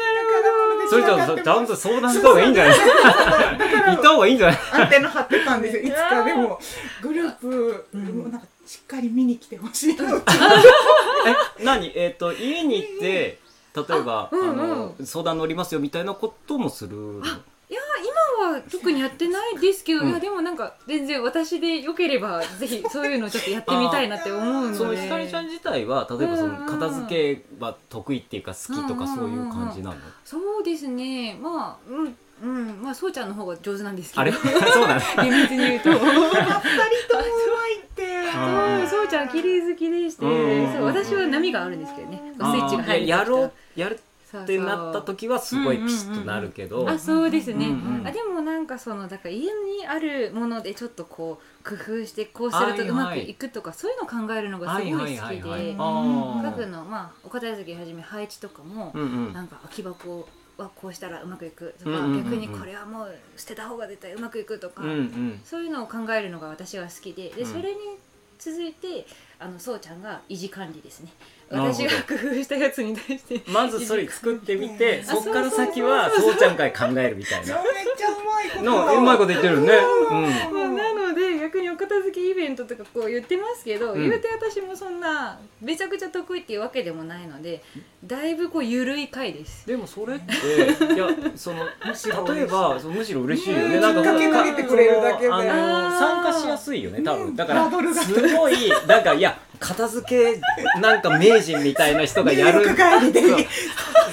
[0.89, 2.79] それじゃあちゃんと相談した方がいいんじゃない？
[2.79, 4.59] ですか行った方がいいんじゃない？
[4.73, 5.83] アンテナ張ってたんですよ。
[5.83, 6.59] いつかでも。
[7.03, 8.31] グループ、うん。
[8.31, 9.97] なんかしっかり見に来てほしい。
[9.97, 10.17] の
[11.61, 11.93] え何？
[11.95, 13.39] えっ、と家に行って
[13.75, 14.57] 例えばあ、うんうん。
[14.57, 16.97] の相談乗りますよみたいなこともする
[18.53, 20.09] は特にやってないですけど、うん。
[20.11, 24.77] いやでもなんか全然私でよければ ぜひそういうのちょっとやってみたいなって思うので。
[24.77, 29.97] そのひかりちゃん自体は例えばそのうん片付けは得意っていうか好きとかうんそういう感じなの？
[30.25, 31.39] そうですね。
[31.41, 32.83] まあうんうん。
[32.83, 34.21] まあそうちゃんの方が上手なんですけど。
[34.23, 34.33] あれ？
[34.33, 34.39] そ
[34.85, 35.91] うなの厳密に言うと。
[35.91, 38.17] 二人ともうまいって。
[38.17, 42.33] うんそうそうちゃん綺麗好きでして、うんそう私は波があるんですけどね。
[42.37, 43.99] スイあッチがー入るいややろうやる
[44.43, 55.71] ってなった時はすごいピシッとなるけど、あそうですね、うんうんあでもなんかそのだから家にあるものでちょっとこう工夫してこうするとうまくいくとか、そういうのを考えるのがすごい好きで、はいはいはいはい。
[55.71, 55.81] うん。
[55.81, 56.43] あー。
[56.43, 59.33] 各のまあお片付けはじめ配置とかも、うんうん。
[59.33, 62.25] なんか空き箱はこうしたらうまくいくとか、うんうんうんうん。
[62.25, 65.41] 逆にこれはもう捨てた方が絶対うまくいくとか、うんうん。
[65.45, 67.31] そういうのを考えるのが私は好きで。
[67.31, 67.53] で、うん。
[67.53, 67.79] それに
[68.39, 69.07] 続いて
[69.39, 71.11] あのそうちゃんが維持管理ですね
[71.49, 73.41] 私が工夫したやつに対して。
[73.51, 77.55] まずそれ作ってみてあそっから先はそうちゃんから考えるみたいめっな
[77.97, 78.65] ちゃうまいこと。
[78.65, 79.73] のうまいこと言ってるよね、
[80.53, 84.09] まあなので逆にお片付けイベントとかこう言ってますけど、うん。
[84.09, 87.63] 言うて私もそんなめちゃくちゃ得意っていうわけでもないので
[88.05, 89.67] だいぶこう緩い回です。
[89.67, 90.33] でもそれって
[90.95, 91.65] いやその
[92.35, 93.77] 例えばむしろ嬉しいよね。
[93.77, 93.81] うん。
[93.81, 95.29] なんかかけかけてくれるだけで。
[95.31, 97.37] 参加しやすいよね多分。
[97.37, 98.55] だからすごい
[98.89, 102.67] なんかいや片付けなんか名人みたいな人がやる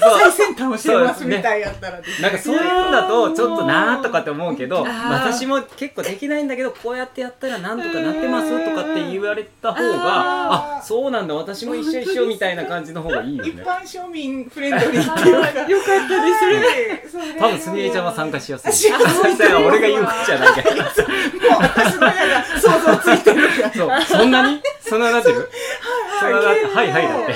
[0.00, 2.28] 最先端をしてますみたいやったらですね。
[2.28, 10.78] なんかそういうのだとちょっとなーとかって思うけど私も結構できないんだけどこうやってやったらなんとかなってますとかって言われた方があー。
[10.78, 13.50] あそうなんだ私も一緒一緒みたいな感じの方がいいよね。
[13.50, 15.48] 一般庶民フレンドリーっていうか。
[15.68, 16.24] よかった
[16.84, 18.72] ですそ多分すみれちゃんは参加しやすい。
[18.72, 20.84] しやすいそれは俺が言う口じゃないけどもう
[21.62, 23.90] 私の矢が想像ついてるそう。
[24.06, 24.60] そんなに？
[24.80, 25.48] そんななってる？
[26.20, 27.34] そんななってはいはいだって。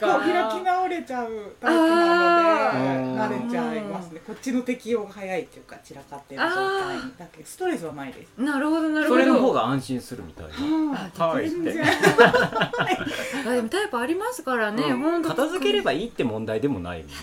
[0.00, 1.28] 開き直れちゃう
[1.60, 4.20] タイプなので慣れちゃいますね。
[4.26, 8.38] こっちの適応が早いっていうか散らかってる状態だけどストレスはないです。
[8.38, 9.20] なるほどなるほど。
[9.20, 11.10] それの方が安心するみたいな。
[11.18, 11.56] あはいって。
[11.56, 14.98] 全然あでもタイプありますからね、うん。
[15.00, 17.14] 本当片付ければいいって問題でもないもんね。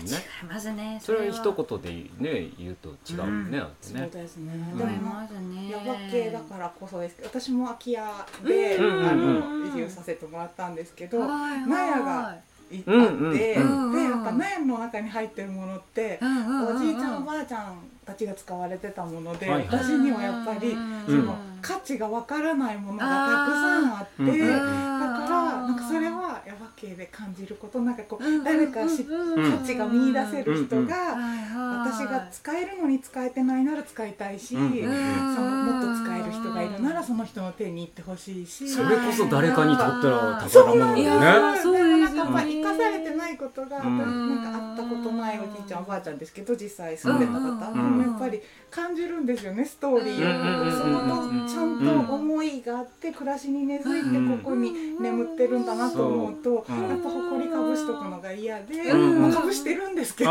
[0.42, 0.98] 違いますね。
[1.02, 1.88] それは一言で
[2.18, 4.52] ね言うと違うよねだってそうねですね。
[4.54, 4.78] うん。
[4.78, 5.70] でもますね。
[5.70, 7.16] ヤバ系だからこそです。
[7.16, 8.02] けど私も空き家
[8.44, 9.06] で、うん。
[9.06, 12.36] あうんの移住させてもらったんですけど、はいはい納屋が
[12.70, 16.76] いって、うんでやっぱ納屋の中に入ってるものって、うんうんうんうん。
[16.76, 19.68] おじいちゃんおばあちゃんたちが使われてたもので、はいはい。
[19.68, 23.10] 私にはやっぱり、うんその価値がわからないものがた
[23.46, 24.62] くさんあって、だか
[25.28, 29.58] らなんかそれはヤバ系で感じることなんかこう、誰かしうん。
[29.58, 31.16] 価値が見出せる人が、
[31.88, 38.68] 私私が使えるのに使えてないなら使いたいし、そのもっと使える人がいるならその人の手に行ってほしいし。
[38.68, 41.06] それこそ誰かにとったらそう宝物なんです。
[41.06, 43.98] よ、いやねそうなんかやっぱ生かされてないことが、うん。
[43.98, 56.72] なんか会ったことないおじいちゃんおばあちゃんですけど実際住んでた方、もやっぱり感じるんですよねストーリーを、うんそのちゃんと思いがあって暮らしに根付いてここに眠ってるんだなと思うと、う。
[56.72, 56.88] ん。
[56.88, 60.30] やっぱ誇りかぶしとくのが嫌で、うんまあかぶしてるんですけど、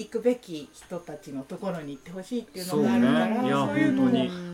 [0.00, 3.48] 行くべき人たちのところに行ってほしいっていうのがあるからそうね。
[3.48, 4.02] いやそういうの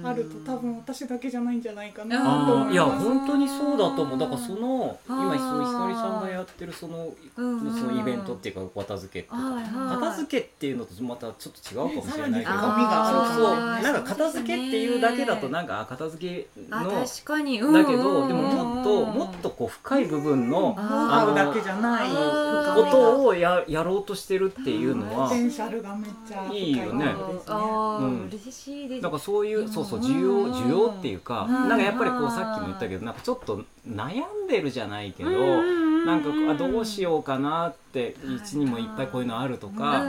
[0.03, 3.05] もあると多分私だけじゃないんじゃないかなと思います。
[3.07, 4.19] 本当にそうだと思う。
[4.19, 9.39] だからその今そのひかりさんがやってるそのそのイベントっていうかお片付けとか。
[10.01, 12.53] 片付けっていうのとまたちょっと違うかもしれないけど。
[12.53, 13.35] さらに深みがあるか。
[13.35, 13.57] そうそう。
[13.57, 17.61] なんか片付けっていうだけだとなんかあ片付けあの確かに。
[17.61, 22.11] だけどでももっともっとこう深い部分のノウハウだけじゃない。
[22.77, 27.05] ことをややろうとしてるっていうのはテンシャルがめっちゃ深いいよね。
[27.47, 28.27] ああ、うん。
[28.29, 29.03] 嬉しいです。
[29.03, 30.51] なんかそういうそうそう需うん。
[30.51, 31.69] 要需要っていうかうん。
[31.69, 40.05] なんかやっぱりこうさっきも言ったけどなんかちょっと悩んでるじゃないけどななんかあどうしようかなってうちにもいっぱいこういうのあるとか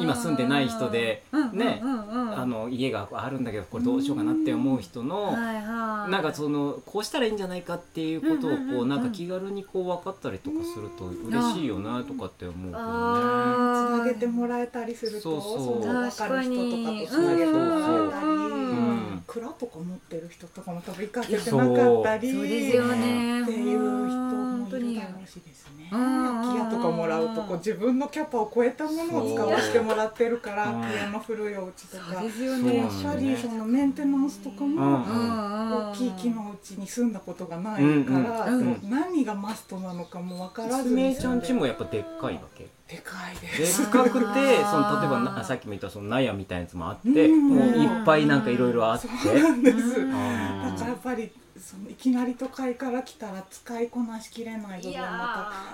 [0.00, 15.80] 今住んでない人でねあの家があるんだけどこれどうしようかなって思う人のなんかそのこうしたらいいんじゃないかっていうことをこうんなんか気軽にこう分かったりとかすると嬉しいよなとかって思うけどつなげてもらえたりするとそうそう。
[15.82, 18.74] 分かる人とかとつなげてもらえたり、う
[19.14, 19.24] ん。
[19.26, 22.30] 蔵とか持ってる人とかも多分行かせてなかったり。
[22.30, 22.82] っていう
[24.08, 24.41] 人
[24.80, 25.88] もいるだろうしですね。
[25.90, 32.76] うん空き家とかもらうとこう自分のキャパを超えたものを使わせてもらってるから空き家の古いお家とかそうですよね。
[32.78, 43.84] やっぱりそのメンテナンスとかうんも大大きい木のうちに住んだことがないから、うんうんその何がマストなのかも分からずにえちゃんちもやっぱでっかいわけでかいでです。
[43.84, 44.34] っかくてその
[45.00, 49.08] 例えばなさっきも言ったその納屋みたいなやつもあってうんもういっぱいなんかいろいろあって。
[49.08, 50.00] そうなんです。
[50.00, 50.12] だか
[50.80, 51.30] らやっぱり
[51.62, 55.06] そのいきなり都会から来たら使いこなしきれない部分も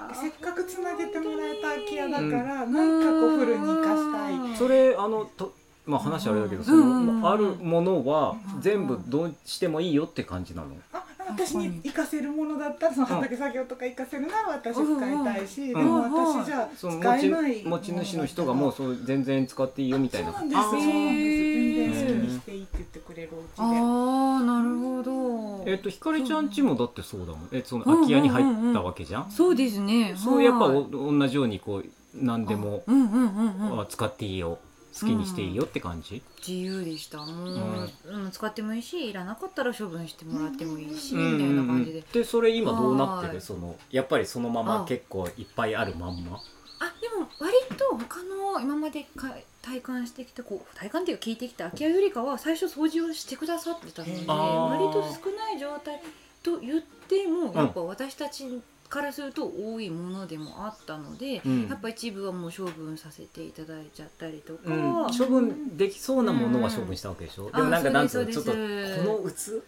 [0.09, 4.57] たせっかくつなげてもらえた空き家だから、なんかこうフルに生かしたい。
[4.57, 5.55] それあのと
[5.87, 10.69] まあ話あれだけどそうんのあるものは全部どうしてもいいよって感じなの？
[10.93, 20.33] あ私に活かせるものだったらその畑作業とか活かせるなら私使いたいし、んでも私じゃ使えちない持ち主の人がもうそう全然使っていいよみたいな。
[20.33, 23.79] そうなんですそうなんです全然好きにしていいって言ってくれるお家で。
[23.79, 25.65] ああなるほど。
[25.71, 27.49] えっとひかりちゃんちもだってそうだもん。
[27.53, 29.31] えその空き家に入ったわけじゃん？
[29.31, 30.15] そうですね。
[30.17, 30.77] そうやっぱはい。
[30.77, 33.81] お同じようにこう何でもうんうんうんうん。
[33.81, 34.59] あ使っていいよ
[35.01, 36.23] 好きにしていいよって感じ？
[36.47, 37.19] 自由でした。
[37.19, 38.31] もう、うん。
[38.31, 41.33] 使ってもいいしいらなかったら処分してもらってもいいし、うん。
[41.39, 42.05] みたいな感じで。
[42.13, 43.37] でそれ今どうなってはい。
[43.37, 44.85] るそのやっぱりそのままあ。
[44.85, 46.41] 結構いっぱいあるまんま？
[46.81, 56.01] あでも割と他の今までか体感してきたこう体感っていうか聞いてきた空き家よりかは最初掃除をしてくださってたので割と少ない状態
[56.45, 58.47] と言ってもやっぱ私たち
[58.89, 61.69] からすると多いものでもあったので、うん。
[61.69, 69.63] やっぱ一部はもう処分させていただいちゃったりとか、うん、処分できそうなものは処分したわけでしょ、でもなんかあなんつそうのちょっとこの器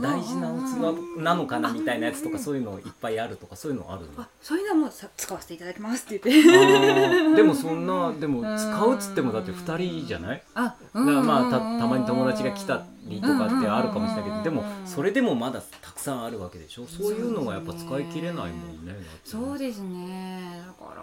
[0.00, 4.22] 大事な器なのかなみたいなやつとかそういうのいっぱいあるとかそういうのあるの？
[4.22, 7.36] あそういうのはもうさ使わせていただきますって言って。
[7.36, 10.42] でもそんなでも使うっつってもだって2人じゃない？
[10.54, 16.86] あ、だからまあたたまに友達が来たりとかってあるかもしれないけどでもそれでもまだたくさんあるわけでしょ？
[16.86, 18.94] そういうのがやっぱ使い切れないもんね。
[19.24, 20.62] そうですね。
[20.66, 21.02] だから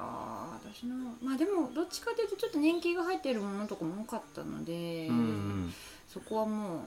[0.74, 5.74] 私のまあでもどっちかというとちょっと年季が入っているものとかも多かったので、うんうん。
[6.08, 6.80] そこはもう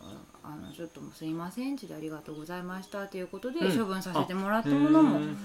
[0.00, 1.76] ああのちょっともうすいません。
[1.76, 3.78] ちでありがとうございましたということでうん。
[3.78, 5.36] 処分させてもらったものもうん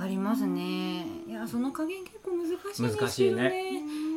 [0.00, 1.04] ありますね。
[1.28, 2.96] いやその加減結構難しいですよね。
[2.96, 3.52] 難しいね。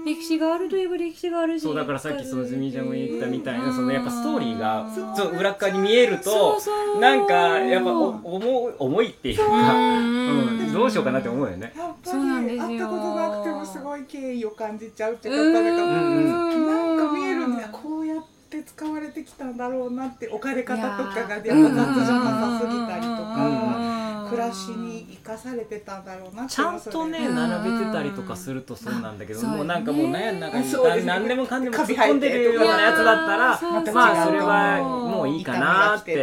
[0.05, 6.57] 歴史があるといえば歴史があるしそうだからさっきそのズミちゃんも言ったみたいなうんそのやっぱストーリーがそう裏っ側に見えると
[6.99, 9.81] なんかやっぱお重い重いっていうか、う。
[9.81, 10.17] ん
[10.59, 11.73] うん、どうしようかなって思うよね。
[11.75, 12.67] やっぱそうなんでりすよ。
[12.69, 17.67] 会ったことなくてもすごい敬意を感じちゃうっていうかなんかうんなんか見えるんだよ。
[17.71, 33.59] こうやって使われてきたんだろうなって置かれ方とかがやっぱ雑じゃなさすぎたりとか暮らしに生かされてたんだろうなちゃんとねうん並べてたりとかするとそうなんだけど、そうもうなんかもう悩んだ中に何でもかんでも突っ込んでるようなやつだったら
[33.93, 36.13] まあそれはもういいかなって。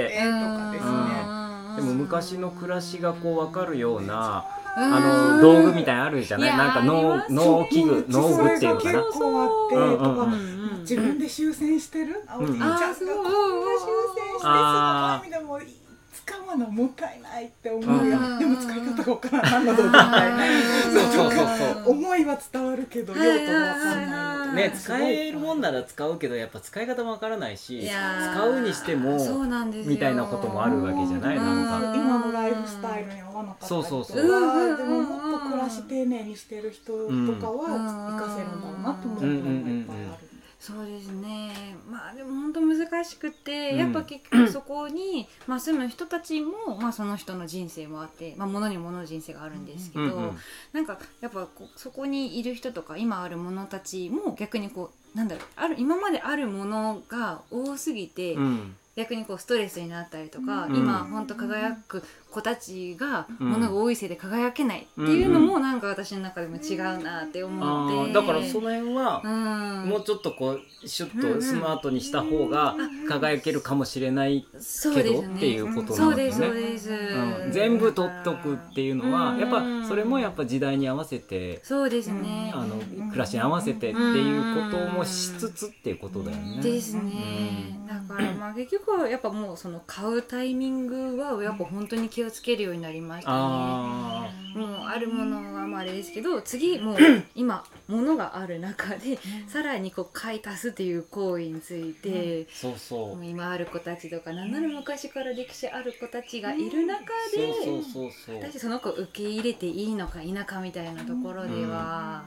[1.77, 4.45] でも昔の暮らしがこう分かるような
[4.77, 4.95] うん。
[4.95, 5.01] あ
[5.37, 6.57] の道具みたいなのあるじゃない？
[6.57, 10.37] なんか農農機具農具っていうのかな？
[10.81, 12.23] 自分で修繕してる？
[12.27, 14.51] あおじいちゃんがこんな修繕してその
[15.21, 15.59] 紙でも
[16.31, 18.11] 使うのもったいないって思ううん。
[18.11, 19.65] やでも使い方がわからん。
[19.65, 20.45] 何の道具みたいな
[20.85, 21.91] そうそうそうそう。
[21.91, 29.91] 思いは伝わるけど用途がわかんないのね使えるもんなら使うけどやっぱ使い方もわからないし使うにしてもそうなんですよ。
[29.93, 31.97] みたいなこともあるわけじゃないなんか。
[31.97, 34.17] 今のライフスタイルに合わなかったりとかそうそうそう。
[34.77, 37.09] でももっと暮らし丁寧にしてる人と
[37.41, 40.30] かは活かせるんだろうなと思うのがいっぱいある。
[40.61, 41.75] そうですね。
[41.91, 43.79] まあでも本当難しくて、うん。
[43.79, 50.39] やっぱ結局そこに、まあ、住む人たちも、まあ、その人の人生もあって、まあ、物に物の人生があるんですけど、うんうん。
[50.75, 58.77] なんかやっぱこうそこにいる人とか今ある者たちも逆にこうなんだろうある今まであるものが多すぎて、うん。
[58.97, 60.77] 逆にこうストレスになったりとか、うん。
[60.77, 63.51] 今本当輝く子たちがうん。
[63.51, 68.13] 物が多いせいで輝けないっていうのもなんか私の中でも違うなって思あって。
[68.13, 69.29] ーだからその辺はう
[69.87, 69.89] ん。
[69.91, 72.77] もうちょっとこうシュッとスマートにした方が
[73.09, 74.47] 輝けるかもしれない
[74.95, 76.47] けどっていうことなんですね。
[76.47, 79.39] そうです、うん、全部取っとくっていうのはうん。
[79.39, 86.63] やっぱそれもやっぱ時代に合わせてそうですね、あの暮らしに合わせてっていうこともしつつっていうことだよね。
[86.63, 93.37] ですね、だからまあ結局はやっぱもうその買うタイミングはやっぱ本当に気をつけるようになりましたね。
[93.39, 96.97] あもうあるものはまああれですけど次もう
[97.35, 103.25] 今物がある中でさらにこう買い足すっていう行為について、ーそうそう。
[103.25, 107.05] 今ある子たちとか何なら昔から歴史ある子たちがいる中
[107.35, 107.55] で、
[108.39, 112.25] 私その子を受け入れていいのか否かみたいなところでは、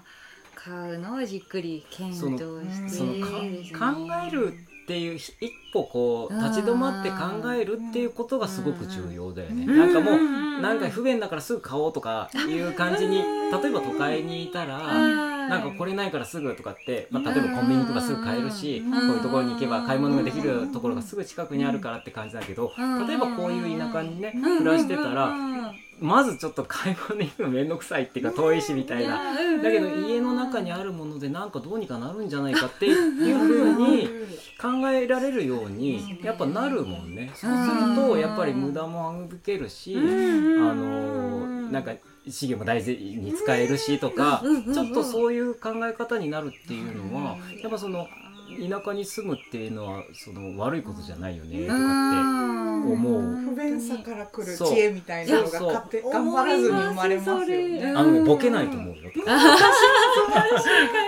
[0.55, 3.77] 買うのをじっくり検討してね。
[3.77, 4.53] 考える
[4.83, 5.33] っていう一
[5.73, 9.65] 歩こう立ち止まって考えるっていうことがすごく重要だよね。
[9.67, 9.77] うん。
[9.77, 10.61] なんかもううん。
[10.61, 15.33] なんか不便だからすぐ買おうとかいう感じに例えば都会にいたら。
[15.49, 18.91] なんかこれないからすぐとかって、まあ、例えばコンビニ行けばすぐ買えるし、うん。
[18.91, 23.07] こういうところに行けば買い物ができるところがすぐ近くにあるからって感じだけど、うん。
[23.07, 24.57] 例えばこういう田舎にね、うん。
[24.59, 25.71] 暮らしてたら、うん。
[25.99, 29.21] まずちょっと買い物に行くの面倒くさいっていうか遠いしみたいな。
[29.61, 34.09] だけど家の中にあるものでなんかどうにかなるんじゃないかっていうふうに
[34.61, 37.31] 考えられるようにやっぱなるもんね。
[37.35, 41.93] そうするとやっぱり無駄も省けるし、あのなんか
[42.27, 48.07] 資源も大事に使えるしとかちょっとそういう考え方になるっていうのはやっぱその
[48.69, 53.21] 田舎に住むっていうのはその悪いことじゃないよねとかって思う。
[53.21, 55.59] 不便さから来る知恵みたいなのが
[56.11, 57.93] 頑張らずに生まれますよね。
[57.95, 59.11] あのねボケないと思うよ。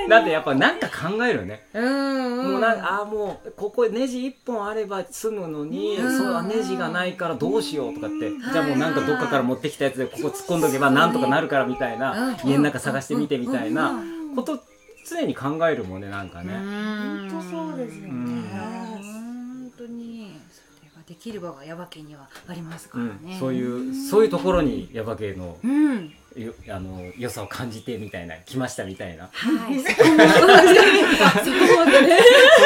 [0.10, 1.66] だってやっぱなんか考えるよね。
[1.74, 2.52] うん。
[2.52, 6.18] もうなんかあーもうここネジ一本あれば済むのに、うん。
[6.18, 12.50] そうあネジがないからどうしようとかって、じゃあもうなんかどっかから持ってきたやつでここ突っ込んどけばなんとかなるからみたいな、うん。
[12.50, 14.36] 家の中探してみてみたいなうん。
[14.36, 14.60] こと
[15.08, 16.54] 常に考えるもんねなんかね。
[16.54, 18.50] 本本当そうですよね。
[18.52, 20.40] 本当に。
[20.52, 23.36] それができる場が耶馬家にはありますかうらね。
[23.38, 26.12] ん、そういうそういうところにヤバ系のうん。
[26.36, 29.30] よあの良さを感じてみたいな来ましたみたいな。
[29.32, 29.80] はい。
[29.82, 30.04] そ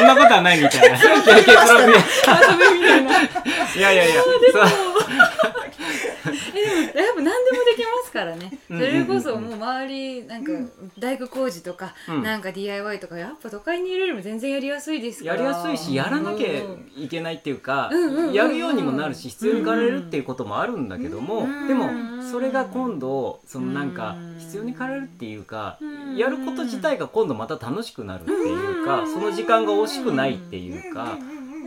[0.04, 0.97] んなことはないみたいな。
[3.75, 4.23] いやいやいや。
[4.23, 4.34] そう
[6.60, 8.60] えでもやっぱ何でもできますからね。
[8.67, 10.52] それこそもう周りなんか
[10.98, 12.24] 大工工事とかうん。
[12.24, 15.36] なんか DIY とかやっぱ都会にいるよりも全然やりやすいですから。
[15.36, 16.50] やりやすいしやらなきゃ
[16.98, 17.89] いけないっていうか、
[18.34, 21.67] やるようにもなるし必要に駆られるっていうこともあるんだけども、うん。
[21.67, 21.89] でも
[22.24, 24.39] それが今度そのなんかうん。
[24.39, 26.17] 必要に駆られるっていうか、うん。
[26.17, 31.17] やること自体が今度また楽しくなるっていうか、その時間が惜しくないっていうか、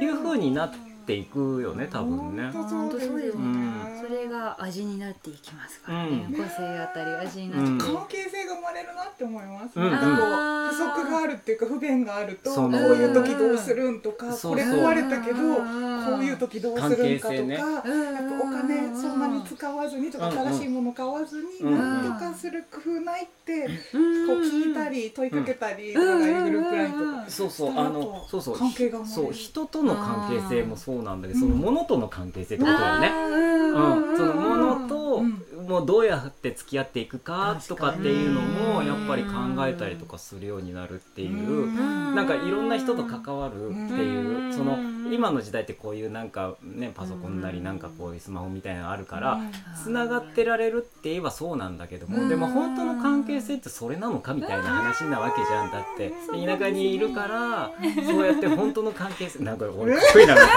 [0.00, 2.50] いう風になっていくよね多分ね。
[2.52, 3.38] 本当そうですね。
[3.38, 4.02] うん。
[4.06, 6.26] それが味になっていきますからね。
[6.30, 6.32] うん。
[6.34, 7.84] 個性あたり味になって。
[7.84, 9.78] 関係性が生まれるなって思います。
[9.78, 9.90] うん。
[9.90, 10.68] なんかこうん。
[10.68, 12.68] う不足があるっていうか不便があるとこそう。
[12.70, 17.54] のいう時どうするんとかこれ壊れたけどうんこういう時どうするんかとかね。
[17.54, 20.48] やっぱお金そんなに使わずにとかうんうん。
[20.48, 21.78] 新しいもの買わずにうん。
[21.78, 24.26] なんとかする工夫ないってうん。
[24.26, 27.24] こう聞いたり問いかけたりとかがいるグループラインとか。
[27.28, 27.70] そうそう。
[27.78, 28.58] あのそうそう。
[28.58, 29.22] 関係が生まれる。
[29.22, 29.32] そう。
[29.32, 33.08] 人との関係性もそうなんだけどその物との関係性ってことだよね。
[33.08, 39.30] うんうん、そのものと、うんもうどうやって付き合っていくかとかっていうのもやっぱり考
[39.66, 42.14] えたりとかするようになるっていう、ん。
[42.14, 44.52] なんかいろんな人と関わるっていう、うん。
[44.52, 44.76] その
[45.10, 49.40] 今の時代ってこういうなんかねパソコンなりなんかこういうスマホみたいなのあるから。
[49.82, 52.28] つながってられるって言えばそうなんだけども、うん。
[52.28, 56.12] でも本当の関係性ってそれなのかみたいな話なわけじゃんだって。
[56.32, 57.70] 田舎にいるから
[58.04, 60.52] そうやって本当の関係性なんか俺かっこいいなみたいな。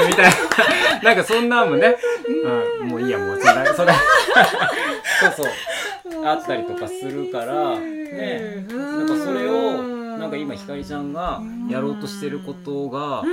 [0.06, 0.30] みたいな。
[1.02, 1.96] なんかそんなんもね、
[2.80, 3.92] うん、もういいやもうそれそれ。
[5.34, 5.46] そう
[6.12, 6.26] そう。
[6.26, 8.64] あったりとかするからね。
[8.68, 9.49] なんかそれを
[10.30, 13.24] なんか今ひかりちゃんがやろうとしてることが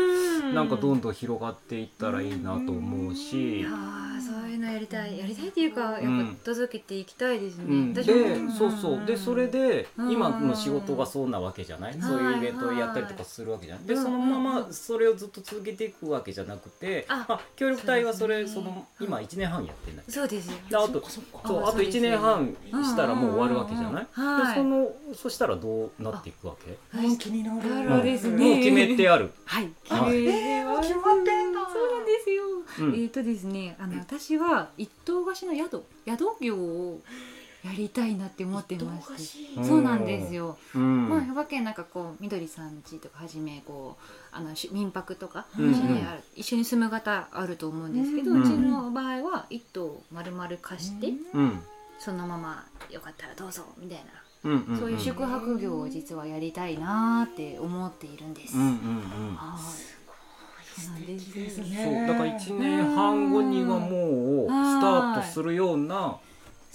[0.51, 3.65] なんかどんどん広がっていったらいいなと思うし。
[3.69, 5.19] ああそういうのやりたい。
[5.19, 6.35] やりたいっていうかやっうん。
[6.43, 8.03] ぱ届けていきたいですね、うん、で
[8.49, 9.05] そうそう。
[9.05, 10.11] でそれでうん。
[10.11, 14.03] 今の仕事がそうなわけじゃない、んそういうイベントをやったりとかするわけじゃない、でうん。
[14.03, 20.11] そのままそれをずっと続けていくわけじゃなくてあまあ、協力隊はそれその今1年半やってんだけ？
[20.11, 20.57] どそうですよ。
[20.69, 24.03] であとそうあと1年半したらもう終わるわけじゃない。
[24.03, 24.07] で
[24.55, 27.89] そのそしたらどうなっていくわけ、本気になる。
[27.89, 28.45] なるですね。
[28.45, 29.69] もう決めてある、はい。
[29.89, 30.25] はい。
[30.25, 31.59] えー決まってんだ。
[31.71, 32.43] そうなんですよ、
[32.79, 37.01] うんえっ、とですねあの私は一棟貸しの宿宿業を
[37.63, 39.55] やりたいなって思ってましし。
[39.55, 41.09] てそうなんですよ、うん。
[41.09, 48.43] まあ、兵庫県なんかこうみどりさん家とかはじめこうあのし民泊とか一うん緒にある、一緒に住む方あると思うんですけど、ううん。
[48.43, 51.59] ちの場合は一棟丸々貸して、うん。
[51.99, 54.05] そのままよかったらどうぞみたいな、
[54.43, 58.55] うんうんそういう宿泊業を実はやりたいなって思っているんです。
[58.55, 58.71] うんうんう
[59.31, 59.35] ん。
[59.35, 59.97] はい。
[60.77, 66.17] そうだから1年半後にはもうスタートするような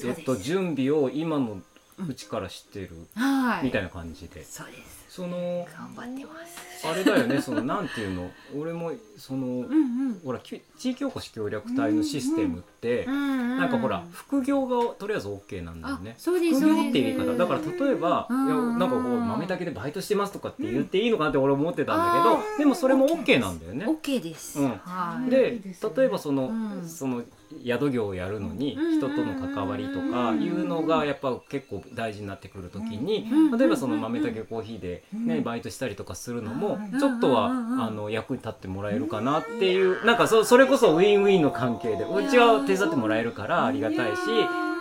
[0.03, 1.63] えっと準備を今の
[2.09, 3.65] うちから知ってるはい。
[3.67, 4.45] みたいな感じで。
[4.45, 6.89] そうですその頑張ってます。
[6.89, 8.31] あれだよねそのなんていうの？
[8.57, 16.17] 俺もそのうんうんほらき地域おこし協力隊のシステムってうんなんかほら副業がとりあえず OK なんだよあね。
[16.19, 23.85] 副業っていう言い方だから例えばいやうんなんかこう豆だけでバイトしてますとかって言っていいのかなって俺思ってたんだけどでもそれも OK なんだよね。
[23.85, 24.61] OK です。
[24.61, 25.31] うんはい。
[25.31, 25.61] で
[25.97, 27.23] 例えばその、うんその
[27.65, 35.43] 宿業をやるのにうん人との関わりとかいうのがやっぱ結構大事になってくる時にうん例えばその豆だけコーヒーで、ねうん。
[35.45, 44.23] バイトしたりとかするのもうんちょっとはうんあの役に立ってもらえるかなっていうなんかそそれこそウィンウィンの関係でうちは手伝ってもらえるからありがたいし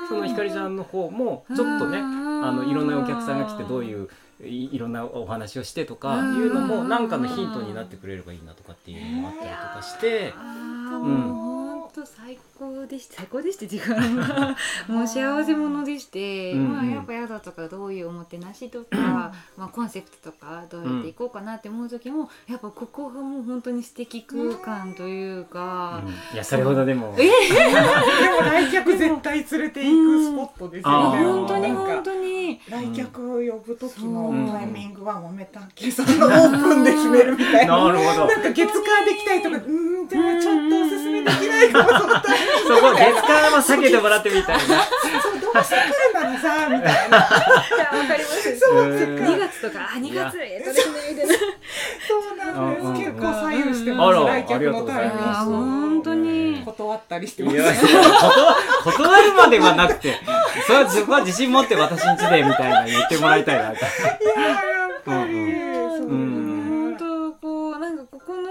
[0.07, 4.09] そのひかりちゃんの方もちょっとねあのいろんなお客さんが来てどういう
[4.43, 10.33] いいろんなお話をしてとかいうのもなんかのヒントになってくれればいいなとかっていうのもあったりとかして。
[10.91, 11.51] うん
[12.31, 13.15] 最高でした。
[13.17, 13.67] 最高でした。
[13.67, 14.55] 時間が
[14.87, 16.59] もう幸せ者でして、うん。
[16.59, 16.71] うん。
[16.73, 26.01] まあやっぱ宿とかどういうおもてなしとか、まあコンセプトとかどうやっていこうかなって思う時も、やっぱここがもう本当に素敵空間というか、
[26.33, 27.13] いやそれほどでも。
[27.17, 31.23] えでも来客絶対連れて行くスポットですよね。
[31.23, 32.61] 本当に本当に。
[32.69, 37.77] 来客呼ぶ時のタイミングは豆たけさんのオープンで決めるみたいな。
[37.85, 38.27] なるほど。
[38.27, 41.89] なんか月間できたりとか、うーん、じゃあちょっとおすすめできないかも、
[42.21, 44.63] そこ月間は避けてもらってみたいな。
[44.63, 47.17] そう、どうして来るならさ、みたいな。
[47.17, 51.33] わかりますそう、うんそっか2月とかあ2月えっとですねみたいな
[52.07, 53.11] そうなんです。
[53.11, 54.15] 結構左右してあます。
[54.15, 57.57] ら来客のタイミング本当に断ったりしてます。
[57.57, 57.73] いや、断
[58.97, 60.19] 断るまではなくて、
[60.67, 63.75] それはそこは自信持って私んちでみたいな言ってもらいたいなと。
[63.75, 63.85] いや
[64.47, 66.50] やっぱり、うん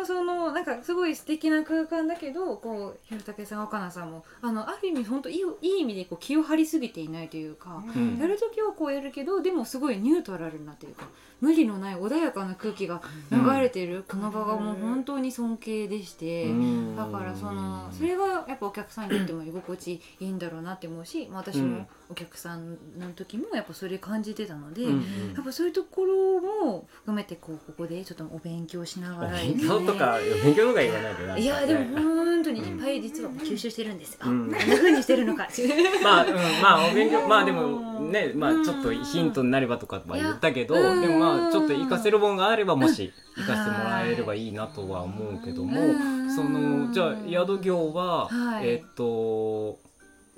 [0.01, 8.19] のそのなんかすごい素敵な空間だけどこうひろたけさん若菜さんもあのある意味本当いいいい意味でこう気を張りすぎていないというか、うん。
[8.19, 11.07] やる時はこうやるけどでもすごいニュートラルなというか
[11.41, 14.05] 無理のない穏やかな空気が流れてる。
[14.09, 16.47] この場がもう本当に尊敬でして。
[16.47, 16.97] うん。
[16.97, 25.33] だからそのそれがやっぱお客さんにとっても居心地いいんだろうなって思うし、まあ、私もお客さんの時もやっぱそれ感じてたので、うん。
[25.35, 34.49] やっぱそういうところも含めてこうここでちょっとお勉強しながら勉強とか、勉強とか言わないいやでも本当にいっぱい実は吸収してるんです、あこうん。
[34.49, 35.47] んな風にしてるのか。
[36.03, 43.45] まあ、うん、まあお勉強まあでもねまあちょっとヒントになればとかは言ったけどでもまあちょっと活かせるもんがあればもしうん。
[43.45, 48.69] 活かしてもらえればいいなとは思うけどもうんそのじゃあ宿業は、はい。
[48.69, 49.79] えっと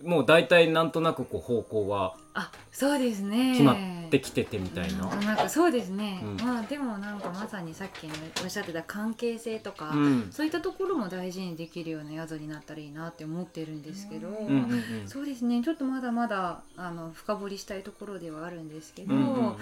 [0.04, 3.52] もう大体なんとなくこう方向はあそうですね。
[3.52, 3.76] 決まっ
[4.10, 5.04] てきててみたいな。
[5.16, 6.36] なんかそうですね、うん。
[6.38, 10.28] まあでもなんかまさにさっきのおっしゃってた関係性とか、うん。
[10.30, 14.72] そういったところも大事にできるような宿になったらいいなって思ってるんですけど、うんうん
[15.02, 15.08] うん。
[15.08, 15.62] そうですね。
[15.62, 19.34] ちょっとまだまだあの深掘りしたいところではあるんですけど、うんうんうん。
[19.42, 19.54] ま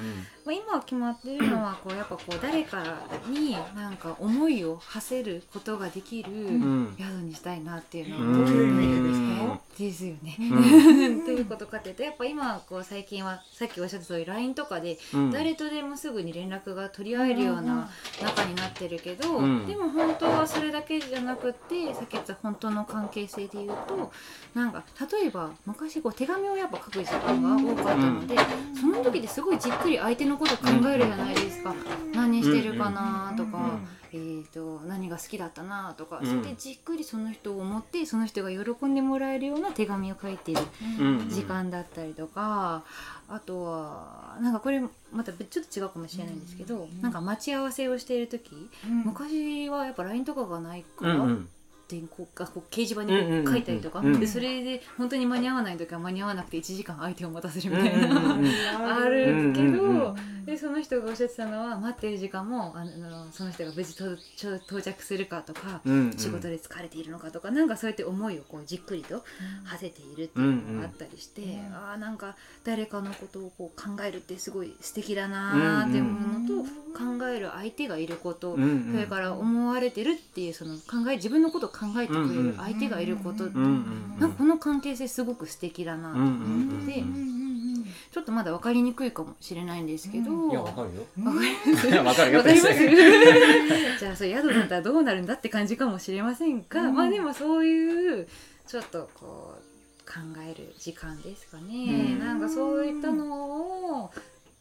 [0.49, 2.85] あ、今決まってるのはこうやっぱこう誰か
[3.29, 6.95] になんか思いを馳せることができるん。
[6.97, 9.49] 宿にしたいなっていううのはうん。
[9.49, 9.61] ね。
[9.77, 10.37] ですよね。
[10.39, 11.25] うん。
[11.27, 15.31] ということかっていうとやっぱ今こう最近はさっきおっしゃった通り LINE とかでうん。
[15.31, 17.89] 誰とでもすぐに連絡が取り合えるような
[18.23, 19.67] 仲になってるけど、うん。
[19.67, 24.13] でも本当はそれだけじゃなくってさっき言った本当の関係性で言うと
[24.55, 28.37] なんか例えば昔こう手紙をやっぱ書く時間が多かったので、
[28.81, 31.75] その時ですごいじっくり相手のこと考えるじゃないですか、
[32.15, 33.79] 何してるかなとか、
[34.13, 36.27] えー、と何が好きだったなとか、うん。
[36.27, 40.63] それでじっくりその人を思ってその人が喜んでもらえるような手紙を書いている
[41.01, 42.83] うん時間だったりとか、
[43.29, 44.81] あとはなんかこれ
[45.13, 48.51] またちょっと違うかもしれないんですけど、なんか待ち合わせをしている時、
[49.05, 51.49] 昔はやっぱ LINE とかがないから、うんうん。
[51.91, 54.07] 電光がこう掲示板にこう書いたりとか、うん。
[54.07, 58.51] うんうんでそれで本当に間に合わない時は間に合わなくて1時間相手を待たせるうんみたいな、うんうんうん
[58.81, 60.17] あるけど、うんうんうん
[60.51, 66.13] でその人がおっしゃってたのは待ってる時間もあのその人が無事到到着するかとか、うんうん。
[66.19, 69.23] 仕事で疲れているのかとかなんかそうやって思いをこうじっくりと
[69.65, 78.93] 馳せているっていうのがあったりして、うんああなんか誰かのことをこう考えるってすごい素敵だなーって思うのと、考える相手がいること、うんうん。
[78.93, 87.01] それから思われてるっていうその考え自分のことを考えてくれる相手がいること、うんうんなんかこの関係性すごく素敵だなと思ってて。
[87.01, 87.70] うんうんうん
[88.11, 91.07] ちょっとまだ分かりにくいかもしれないんですけど、ういやわかるよ。
[91.19, 91.27] うん。
[91.35, 91.89] わかります。
[91.89, 92.43] いやわかりま
[93.99, 96.95] じゃあそう宿だったらどうなるんだって感じかもしれませんが、うん。
[96.95, 98.29] まあでもそういう
[98.67, 99.71] ちょっとこう
[100.11, 100.15] 考
[100.47, 102.19] える時間ですかね、うん。
[102.19, 104.11] なんかそういったのを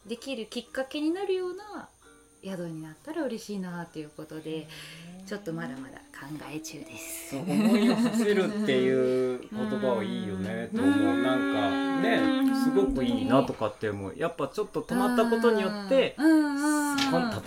[0.06, 1.88] できるきっかけになるような
[2.42, 4.66] 宿になったら嬉しいなということで
[5.26, 6.09] ちょっとまだまだ考
[6.52, 7.36] え中です。
[7.36, 10.68] 思いを馳せるっていう言葉はいいよね。
[10.74, 11.22] と思う。
[11.22, 12.20] なんかね
[12.64, 16.16] すごくいいなとかって思うやっぱちょっと泊まったことによって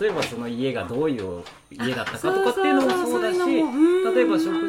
[0.00, 4.68] 例えばその家がどういう家だったかとかっていうのもそうだし例えば食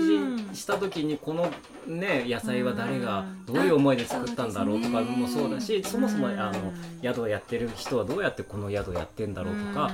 [0.49, 1.51] 事した時にこの
[1.87, 9.35] ね野菜は誰がどういう思いで作ったんだろうとかもそうだしそもそもあの宿をやってる人はどうやってこの宿をやってん。
[9.35, 9.91] だろうとか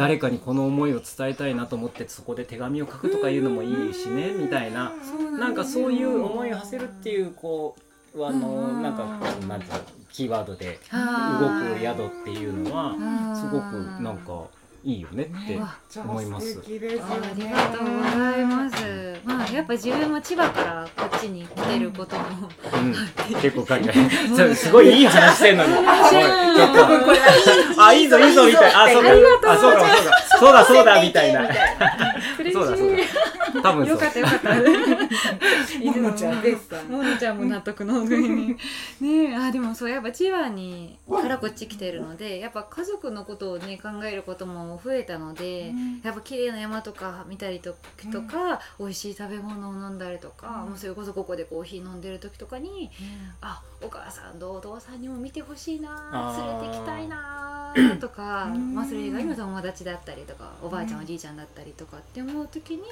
[0.00, 4.94] 誰かにこの思いを伝えたいなと思ってそこで手紙を書くとかいうのもいいしねみたいな。
[5.38, 7.76] なんかそういう思いを馳せるっていうこ
[8.14, 8.96] うあのなん。
[8.96, 9.04] か
[9.46, 9.80] なんていうの
[10.10, 12.94] キーワードで動く宿っていうのは
[13.36, 14.44] すごくなんか
[14.82, 15.58] いいよねって
[16.00, 16.54] 思います。
[16.54, 16.60] 素。
[16.62, 18.74] 敵ですよあねりがとうございます。
[19.24, 22.22] まあやっぱ自分も千葉からこっちに来てることも、
[22.72, 22.94] うん、
[23.42, 23.92] 結構考え
[24.56, 25.74] すごいいい話してんのに。
[27.78, 28.84] あいいぞいいぞみたいな。
[28.84, 29.10] あそうか。
[29.10, 30.16] ありがとうあそうかそうか。
[30.38, 31.40] そうだそうだみたいな。
[32.38, 32.52] 嬉しい。
[32.52, 32.96] そうだそうだ
[33.62, 33.94] 多分そう。
[33.94, 34.54] よかったよかった。
[35.84, 38.56] ももちゃんですさんももちゃんも納得の上に。
[39.00, 45.72] ねえ、あでもそうやっぱ千葉にからこっち来てるので、やっぱ家族のことをね考えることも増えたので、
[46.02, 47.76] やっぱ綺麗な山とか見たりと
[48.12, 52.90] とか、美味しい食べ物を飲んだりとか、もうそれこそここでコーヒー飲んでる時とかに、
[53.40, 58.74] あお母さん堂々さんにも見てほしいな連れてきたいなとか、うん。
[58.74, 62.82] まあ、それ以外にも友達だったりとかおばあちゃんおじいちゃんだったりとかって思う時に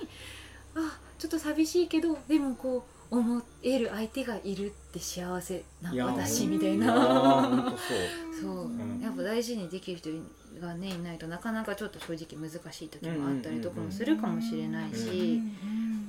[0.75, 7.75] あちょっと寂しいけどでもこう思える相手がいるって幸せな私みたいやな。
[7.77, 8.41] そう。
[8.41, 9.01] そう、ん。
[9.01, 10.11] やっぱ大事にできる人
[10.61, 15.41] がねいないとなかなかちょっと正直難しい時もあったりとかもするかもしれないし、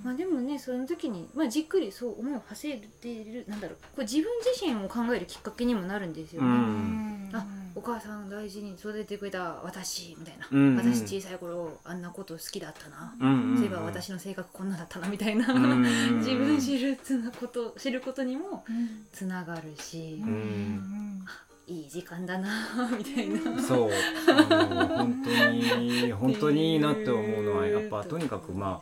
[0.03, 6.49] まあでもねその時に、まあ、じっくりそう思いを馳せているなんだろうこう自分自身を考えるきっかけにもなるんですようね。
[6.51, 7.29] ん。
[7.31, 7.45] あ
[7.79, 10.75] お母さん大事に育ててくれた私みたいな、うんうん。
[10.75, 18.65] 私小さい頃あんなこと好きだったな、うんそういえば私の性格こんなだったなみたいな、うん自分知るつなこと知ることにも
[19.13, 21.25] つながるし、うん。
[21.67, 22.49] いい時間だな
[22.97, 23.61] みたいな。
[23.61, 23.91] そう。
[24.25, 28.81] 本当に 本当にいいなって思うのはやっぱとにかくま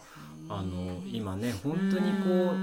[0.50, 2.54] ああの今ね本当にこ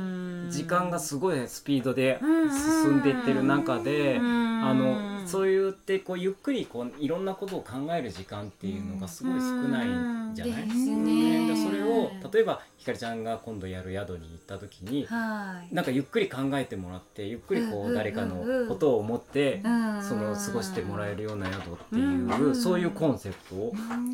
[0.49, 2.19] う時間がすごいスピードで
[2.51, 10.67] 進んでいってる中であのそう言ってこうゆっくりこういろんなことを考える時間っていうのがすごい少ないんじゃない？
[10.67, 15.75] ですねでねそれを例えばひかりちゃんが今度やる宿に行った時にはい。
[15.75, 21.61] なんかゆっくり考えてもらってゆっくりこうんうんうんううん誰かのことを思ってうんその過ごしてもらえるような宿っ
[21.91, 22.51] ていうん。
[22.51, 23.37] うそういうコンセプ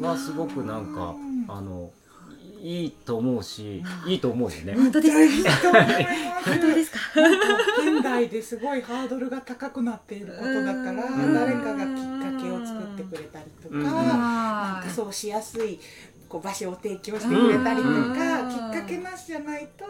[0.00, 1.14] トはすごくなんか
[1.48, 1.90] あの
[2.62, 4.74] いいと思うしいいと思うよね。
[4.74, 5.94] 本当ですいいと思います
[6.50, 6.90] 本当です。
[6.92, 6.98] か
[7.78, 11.34] 現代ですごいハードルが高くなっていることだからうん。
[11.34, 13.82] 誰かがきっかけを作ってくれたりとか、うん。
[13.84, 15.80] なんかそうしやすい
[16.28, 17.88] こう場所を提供してくれたりとか、
[18.42, 18.50] うん。
[18.50, 19.84] きっかけなしじゃないと、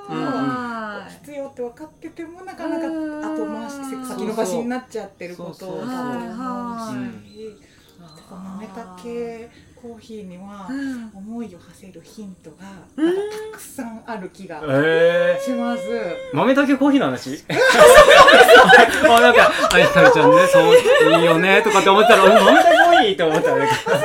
[1.23, 3.21] 必要って分かっててもなかなかうん。
[3.21, 3.75] 後回し
[4.09, 6.95] 先延ばしになっちゃってることを多分思うは
[7.25, 7.57] いし、
[8.29, 9.51] このメタ系
[9.81, 11.11] コーヒーにはうん。
[11.15, 12.57] 思いを馳せるヒントが
[13.53, 15.83] たくさんある気がえします。
[15.83, 17.43] ー、豆だけコーヒーの話？
[19.09, 24.01] あなんかあひかりちゃんねそういいよねとかって思ったらうん豆だけコーヒーって思ったらねそのヒ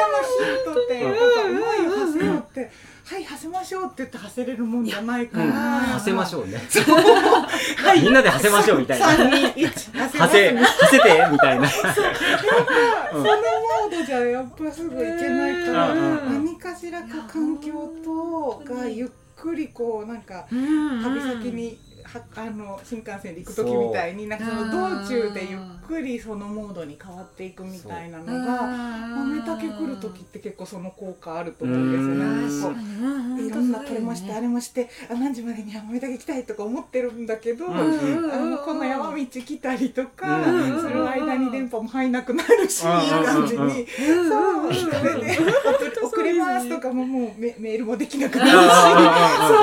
[0.61, 2.71] ントってやっぱ思いを馳せようって
[3.05, 5.49] はい馳せましょうって言って馳せれるもんじゃないかうん。
[5.49, 6.57] ら、馳せましょうね。
[6.57, 9.05] はいみんなで馳せましょうみたいな。
[9.15, 10.51] 三二一馳せます馳
[10.97, 11.67] せてみたいな。
[11.69, 17.71] そのモードじゃやっぱすぐいけないから、何かしらこう環境
[18.03, 21.03] とがゆっくりこうなんかうん。
[21.03, 21.73] 旅先には
[22.35, 33.47] あの新幹線で行く時みたいになんかその道中でゆっくりそのモードに変わっていくみたいなのが豆竹来る時って結構その効果あると思うんですよね。
[33.47, 37.73] いろんなこれもしてあれもしてあ何時までには豆竹来たいとか思ってるんだけど、うん。
[38.31, 40.81] あのこの山道来たりとか、うん。
[40.81, 44.29] その間に電波も入んなくなるし、うんいい感じに、うん。
[44.29, 45.37] そうそれで
[46.01, 48.59] 遅遅れますとかももうメメールもできなくなるし、そ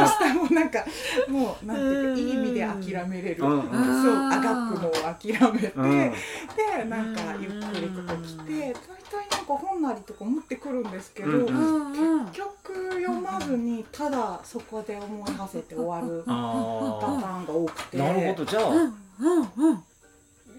[0.05, 0.71] うしたらもうなん。
[0.71, 0.85] か
[1.29, 1.77] もうなん。
[1.77, 2.61] ていうかいい意味で
[2.95, 3.61] 諦めれる、うん。
[3.61, 5.91] うんそうあがくのを諦めて、うん。
[5.91, 11.29] でなんかゆっくりここ来て大体なんか本なりとか持ってくるんですけど。
[11.31, 12.27] うんうん。
[12.27, 17.97] 結局読まずにただそこで思い馳せて終わるパタあーンが多くて。
[17.99, 18.01] ー。
[18.03, 18.45] なるほど。
[18.45, 18.93] じゃあ、うんうん
[19.57, 19.85] うん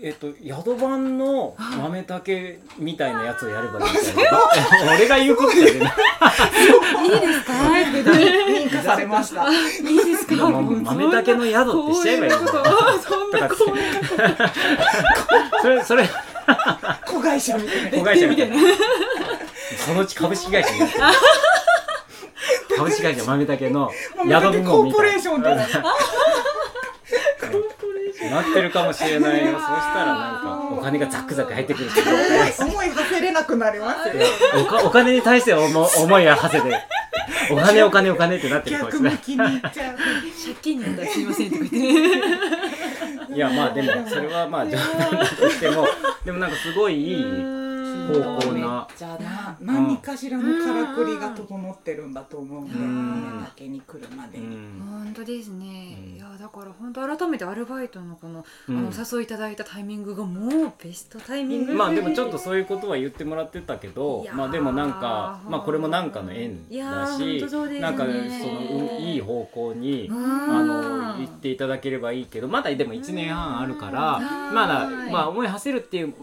[0.06, 4.86] えっと宿番の豆竹みたいなやつをやればいいみたい？
[4.86, 7.54] な 俺が言うことじゃねいいですか？
[7.54, 9.46] 認可されました。
[9.50, 9.56] い
[9.96, 10.36] いですか？
[10.50, 12.52] 豆竹の宿ってしちゃえばいいんだよ
[13.02, 13.38] そんと。
[13.40, 13.50] か
[15.62, 16.10] それそれ。
[17.08, 17.98] 子会社みたいな。
[18.00, 18.58] 子会社みたいな。
[19.86, 21.04] そのうち株式会社になってる
[22.78, 23.90] 株式会社豆竹の
[24.28, 25.66] 宿部コーポレーションだな
[28.34, 29.52] なってるかもしれないよ。
[29.54, 32.02] そうしたらなんかお金がザクザク入ってくるし
[32.60, 34.14] 思い馳せれなくなりますよ。
[34.62, 36.76] おかお金に対して思思いが馳せて。
[37.52, 39.18] お金お金お金ってなってるかもしれない。
[39.18, 39.28] 借
[40.62, 43.34] 金になったらすいませんとか言って。
[43.36, 45.88] いやまあでもそれはまあ冗談だとしても。
[46.26, 47.73] でもなんかすごいいい
[48.08, 48.88] 方向な。
[48.98, 52.68] じゃあな何かしらのからくりが整ってるんだと思うん
[53.56, 56.16] でに来るまで本当ですね、うん。
[56.16, 58.78] いやだから本当改めてアルバイトのこの,、うん。
[58.78, 67.46] あのお誘いいただいたタイミングがもうベストタイミングまあでもちょっとそういうことは言ってもらってたけどまあでもなんかまあこれもなんかの縁だし
[67.80, 70.24] なんかそのういい方向にうん。
[70.24, 74.18] あの言っていただければいいけどまだでも1年半あるから
[74.50, 74.56] うん。
[74.56, 75.12] まだはい。
[75.12, 76.14] まあ思い馳せるっていう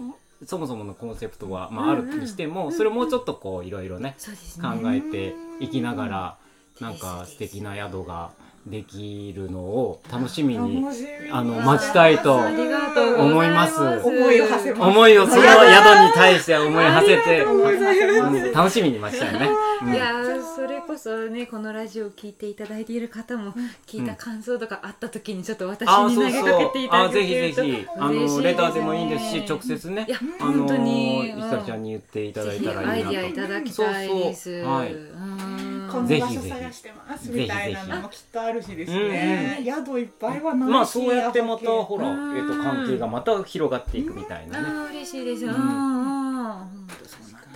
[0.46, 4.16] そもそものコンセプトはまああるにしてもそれをもうちょっとこういろいろね
[4.62, 6.36] 考えていきながら
[6.80, 8.30] なんか素敵な宿が
[8.70, 10.84] できるのを楽しみに
[11.30, 13.80] あの待ちたいと思います。
[13.80, 14.82] 思いを馳せます。
[14.82, 19.50] 思いをその宿に対して思い馳せてうん楽しみに待ちたいね。
[19.82, 19.94] うん。
[19.94, 23.52] いやーそれこそねこのラジオを聞いていただいている方も
[23.86, 31.32] 聞いた感想とかあった時にちょっと私あに投げかけていただあぜひぜけるとひあ嬉しいのレターでもいいですし直接ねいやあの本当に。
[31.40, 34.52] ひかりちゃんに言っていただいたらいいなアイディアいただきたいです。
[34.52, 34.72] そうそう。
[34.72, 34.92] はい。
[34.92, 35.49] うん
[35.90, 42.36] このぜひぜひ場所探してますみたいなのもきっとあるしですうんね宿いっぱいはないしまあそうやってまたほらうん。
[42.38, 44.68] えっと関係がまた広がっていくみたいなね。
[44.92, 45.44] 嬉しいです。
[45.44, 45.54] ううん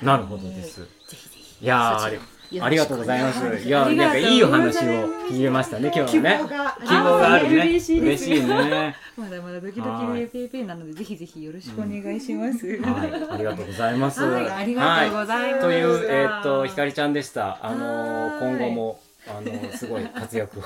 [0.03, 0.81] なるほどです。
[0.81, 1.65] ぜひぜひ。
[1.65, 2.19] いやーあり
[2.61, 3.67] ありがとうございます。
[3.67, 3.71] い。
[3.71, 4.81] やなんかいいお話を
[5.29, 5.93] 聞けましたね。
[5.95, 6.41] 今日希はね。
[6.41, 7.57] 希望があるね。
[7.57, 8.97] 嬉しいね。
[9.17, 12.67] まだまだドキドキでペイペイなのでぜひぜひよろしくお願いします。
[12.67, 13.31] はい。
[13.31, 14.23] ありがとうございます。
[14.23, 14.51] はい。
[14.51, 15.63] ありがとうございます。
[15.63, 17.59] という、えーっとひかりちゃんでした。
[17.65, 20.63] あの今後もあのーすごい活躍を。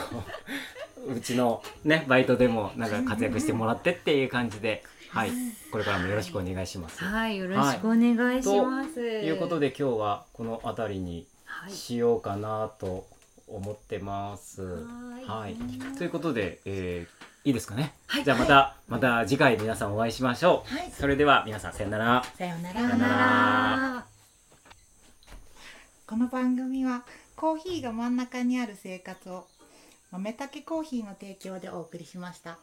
[1.07, 5.31] うちのねバイトでもなんか活躍してもらってっていう感じで、はい、
[5.71, 7.03] これからもよろしくお願いします。
[7.03, 8.95] はい、よろしくお願いします。
[8.95, 11.38] ということで今日はこの辺りにはい。
[11.69, 13.07] しようかなと
[13.47, 14.63] 思ってます。
[15.27, 15.57] はい、
[15.97, 22.25] ということで、えー、いいですかね、はい、じゃあまた、はい、また次回皆さんお会いしましょう、はい、それでは皆さんさよなら。
[22.37, 24.07] さよなら。
[26.07, 27.05] この番組は
[27.37, 29.47] コーヒーが真ん中にある生活を
[30.11, 32.59] 豆たけコーヒーの提供でお送りしました。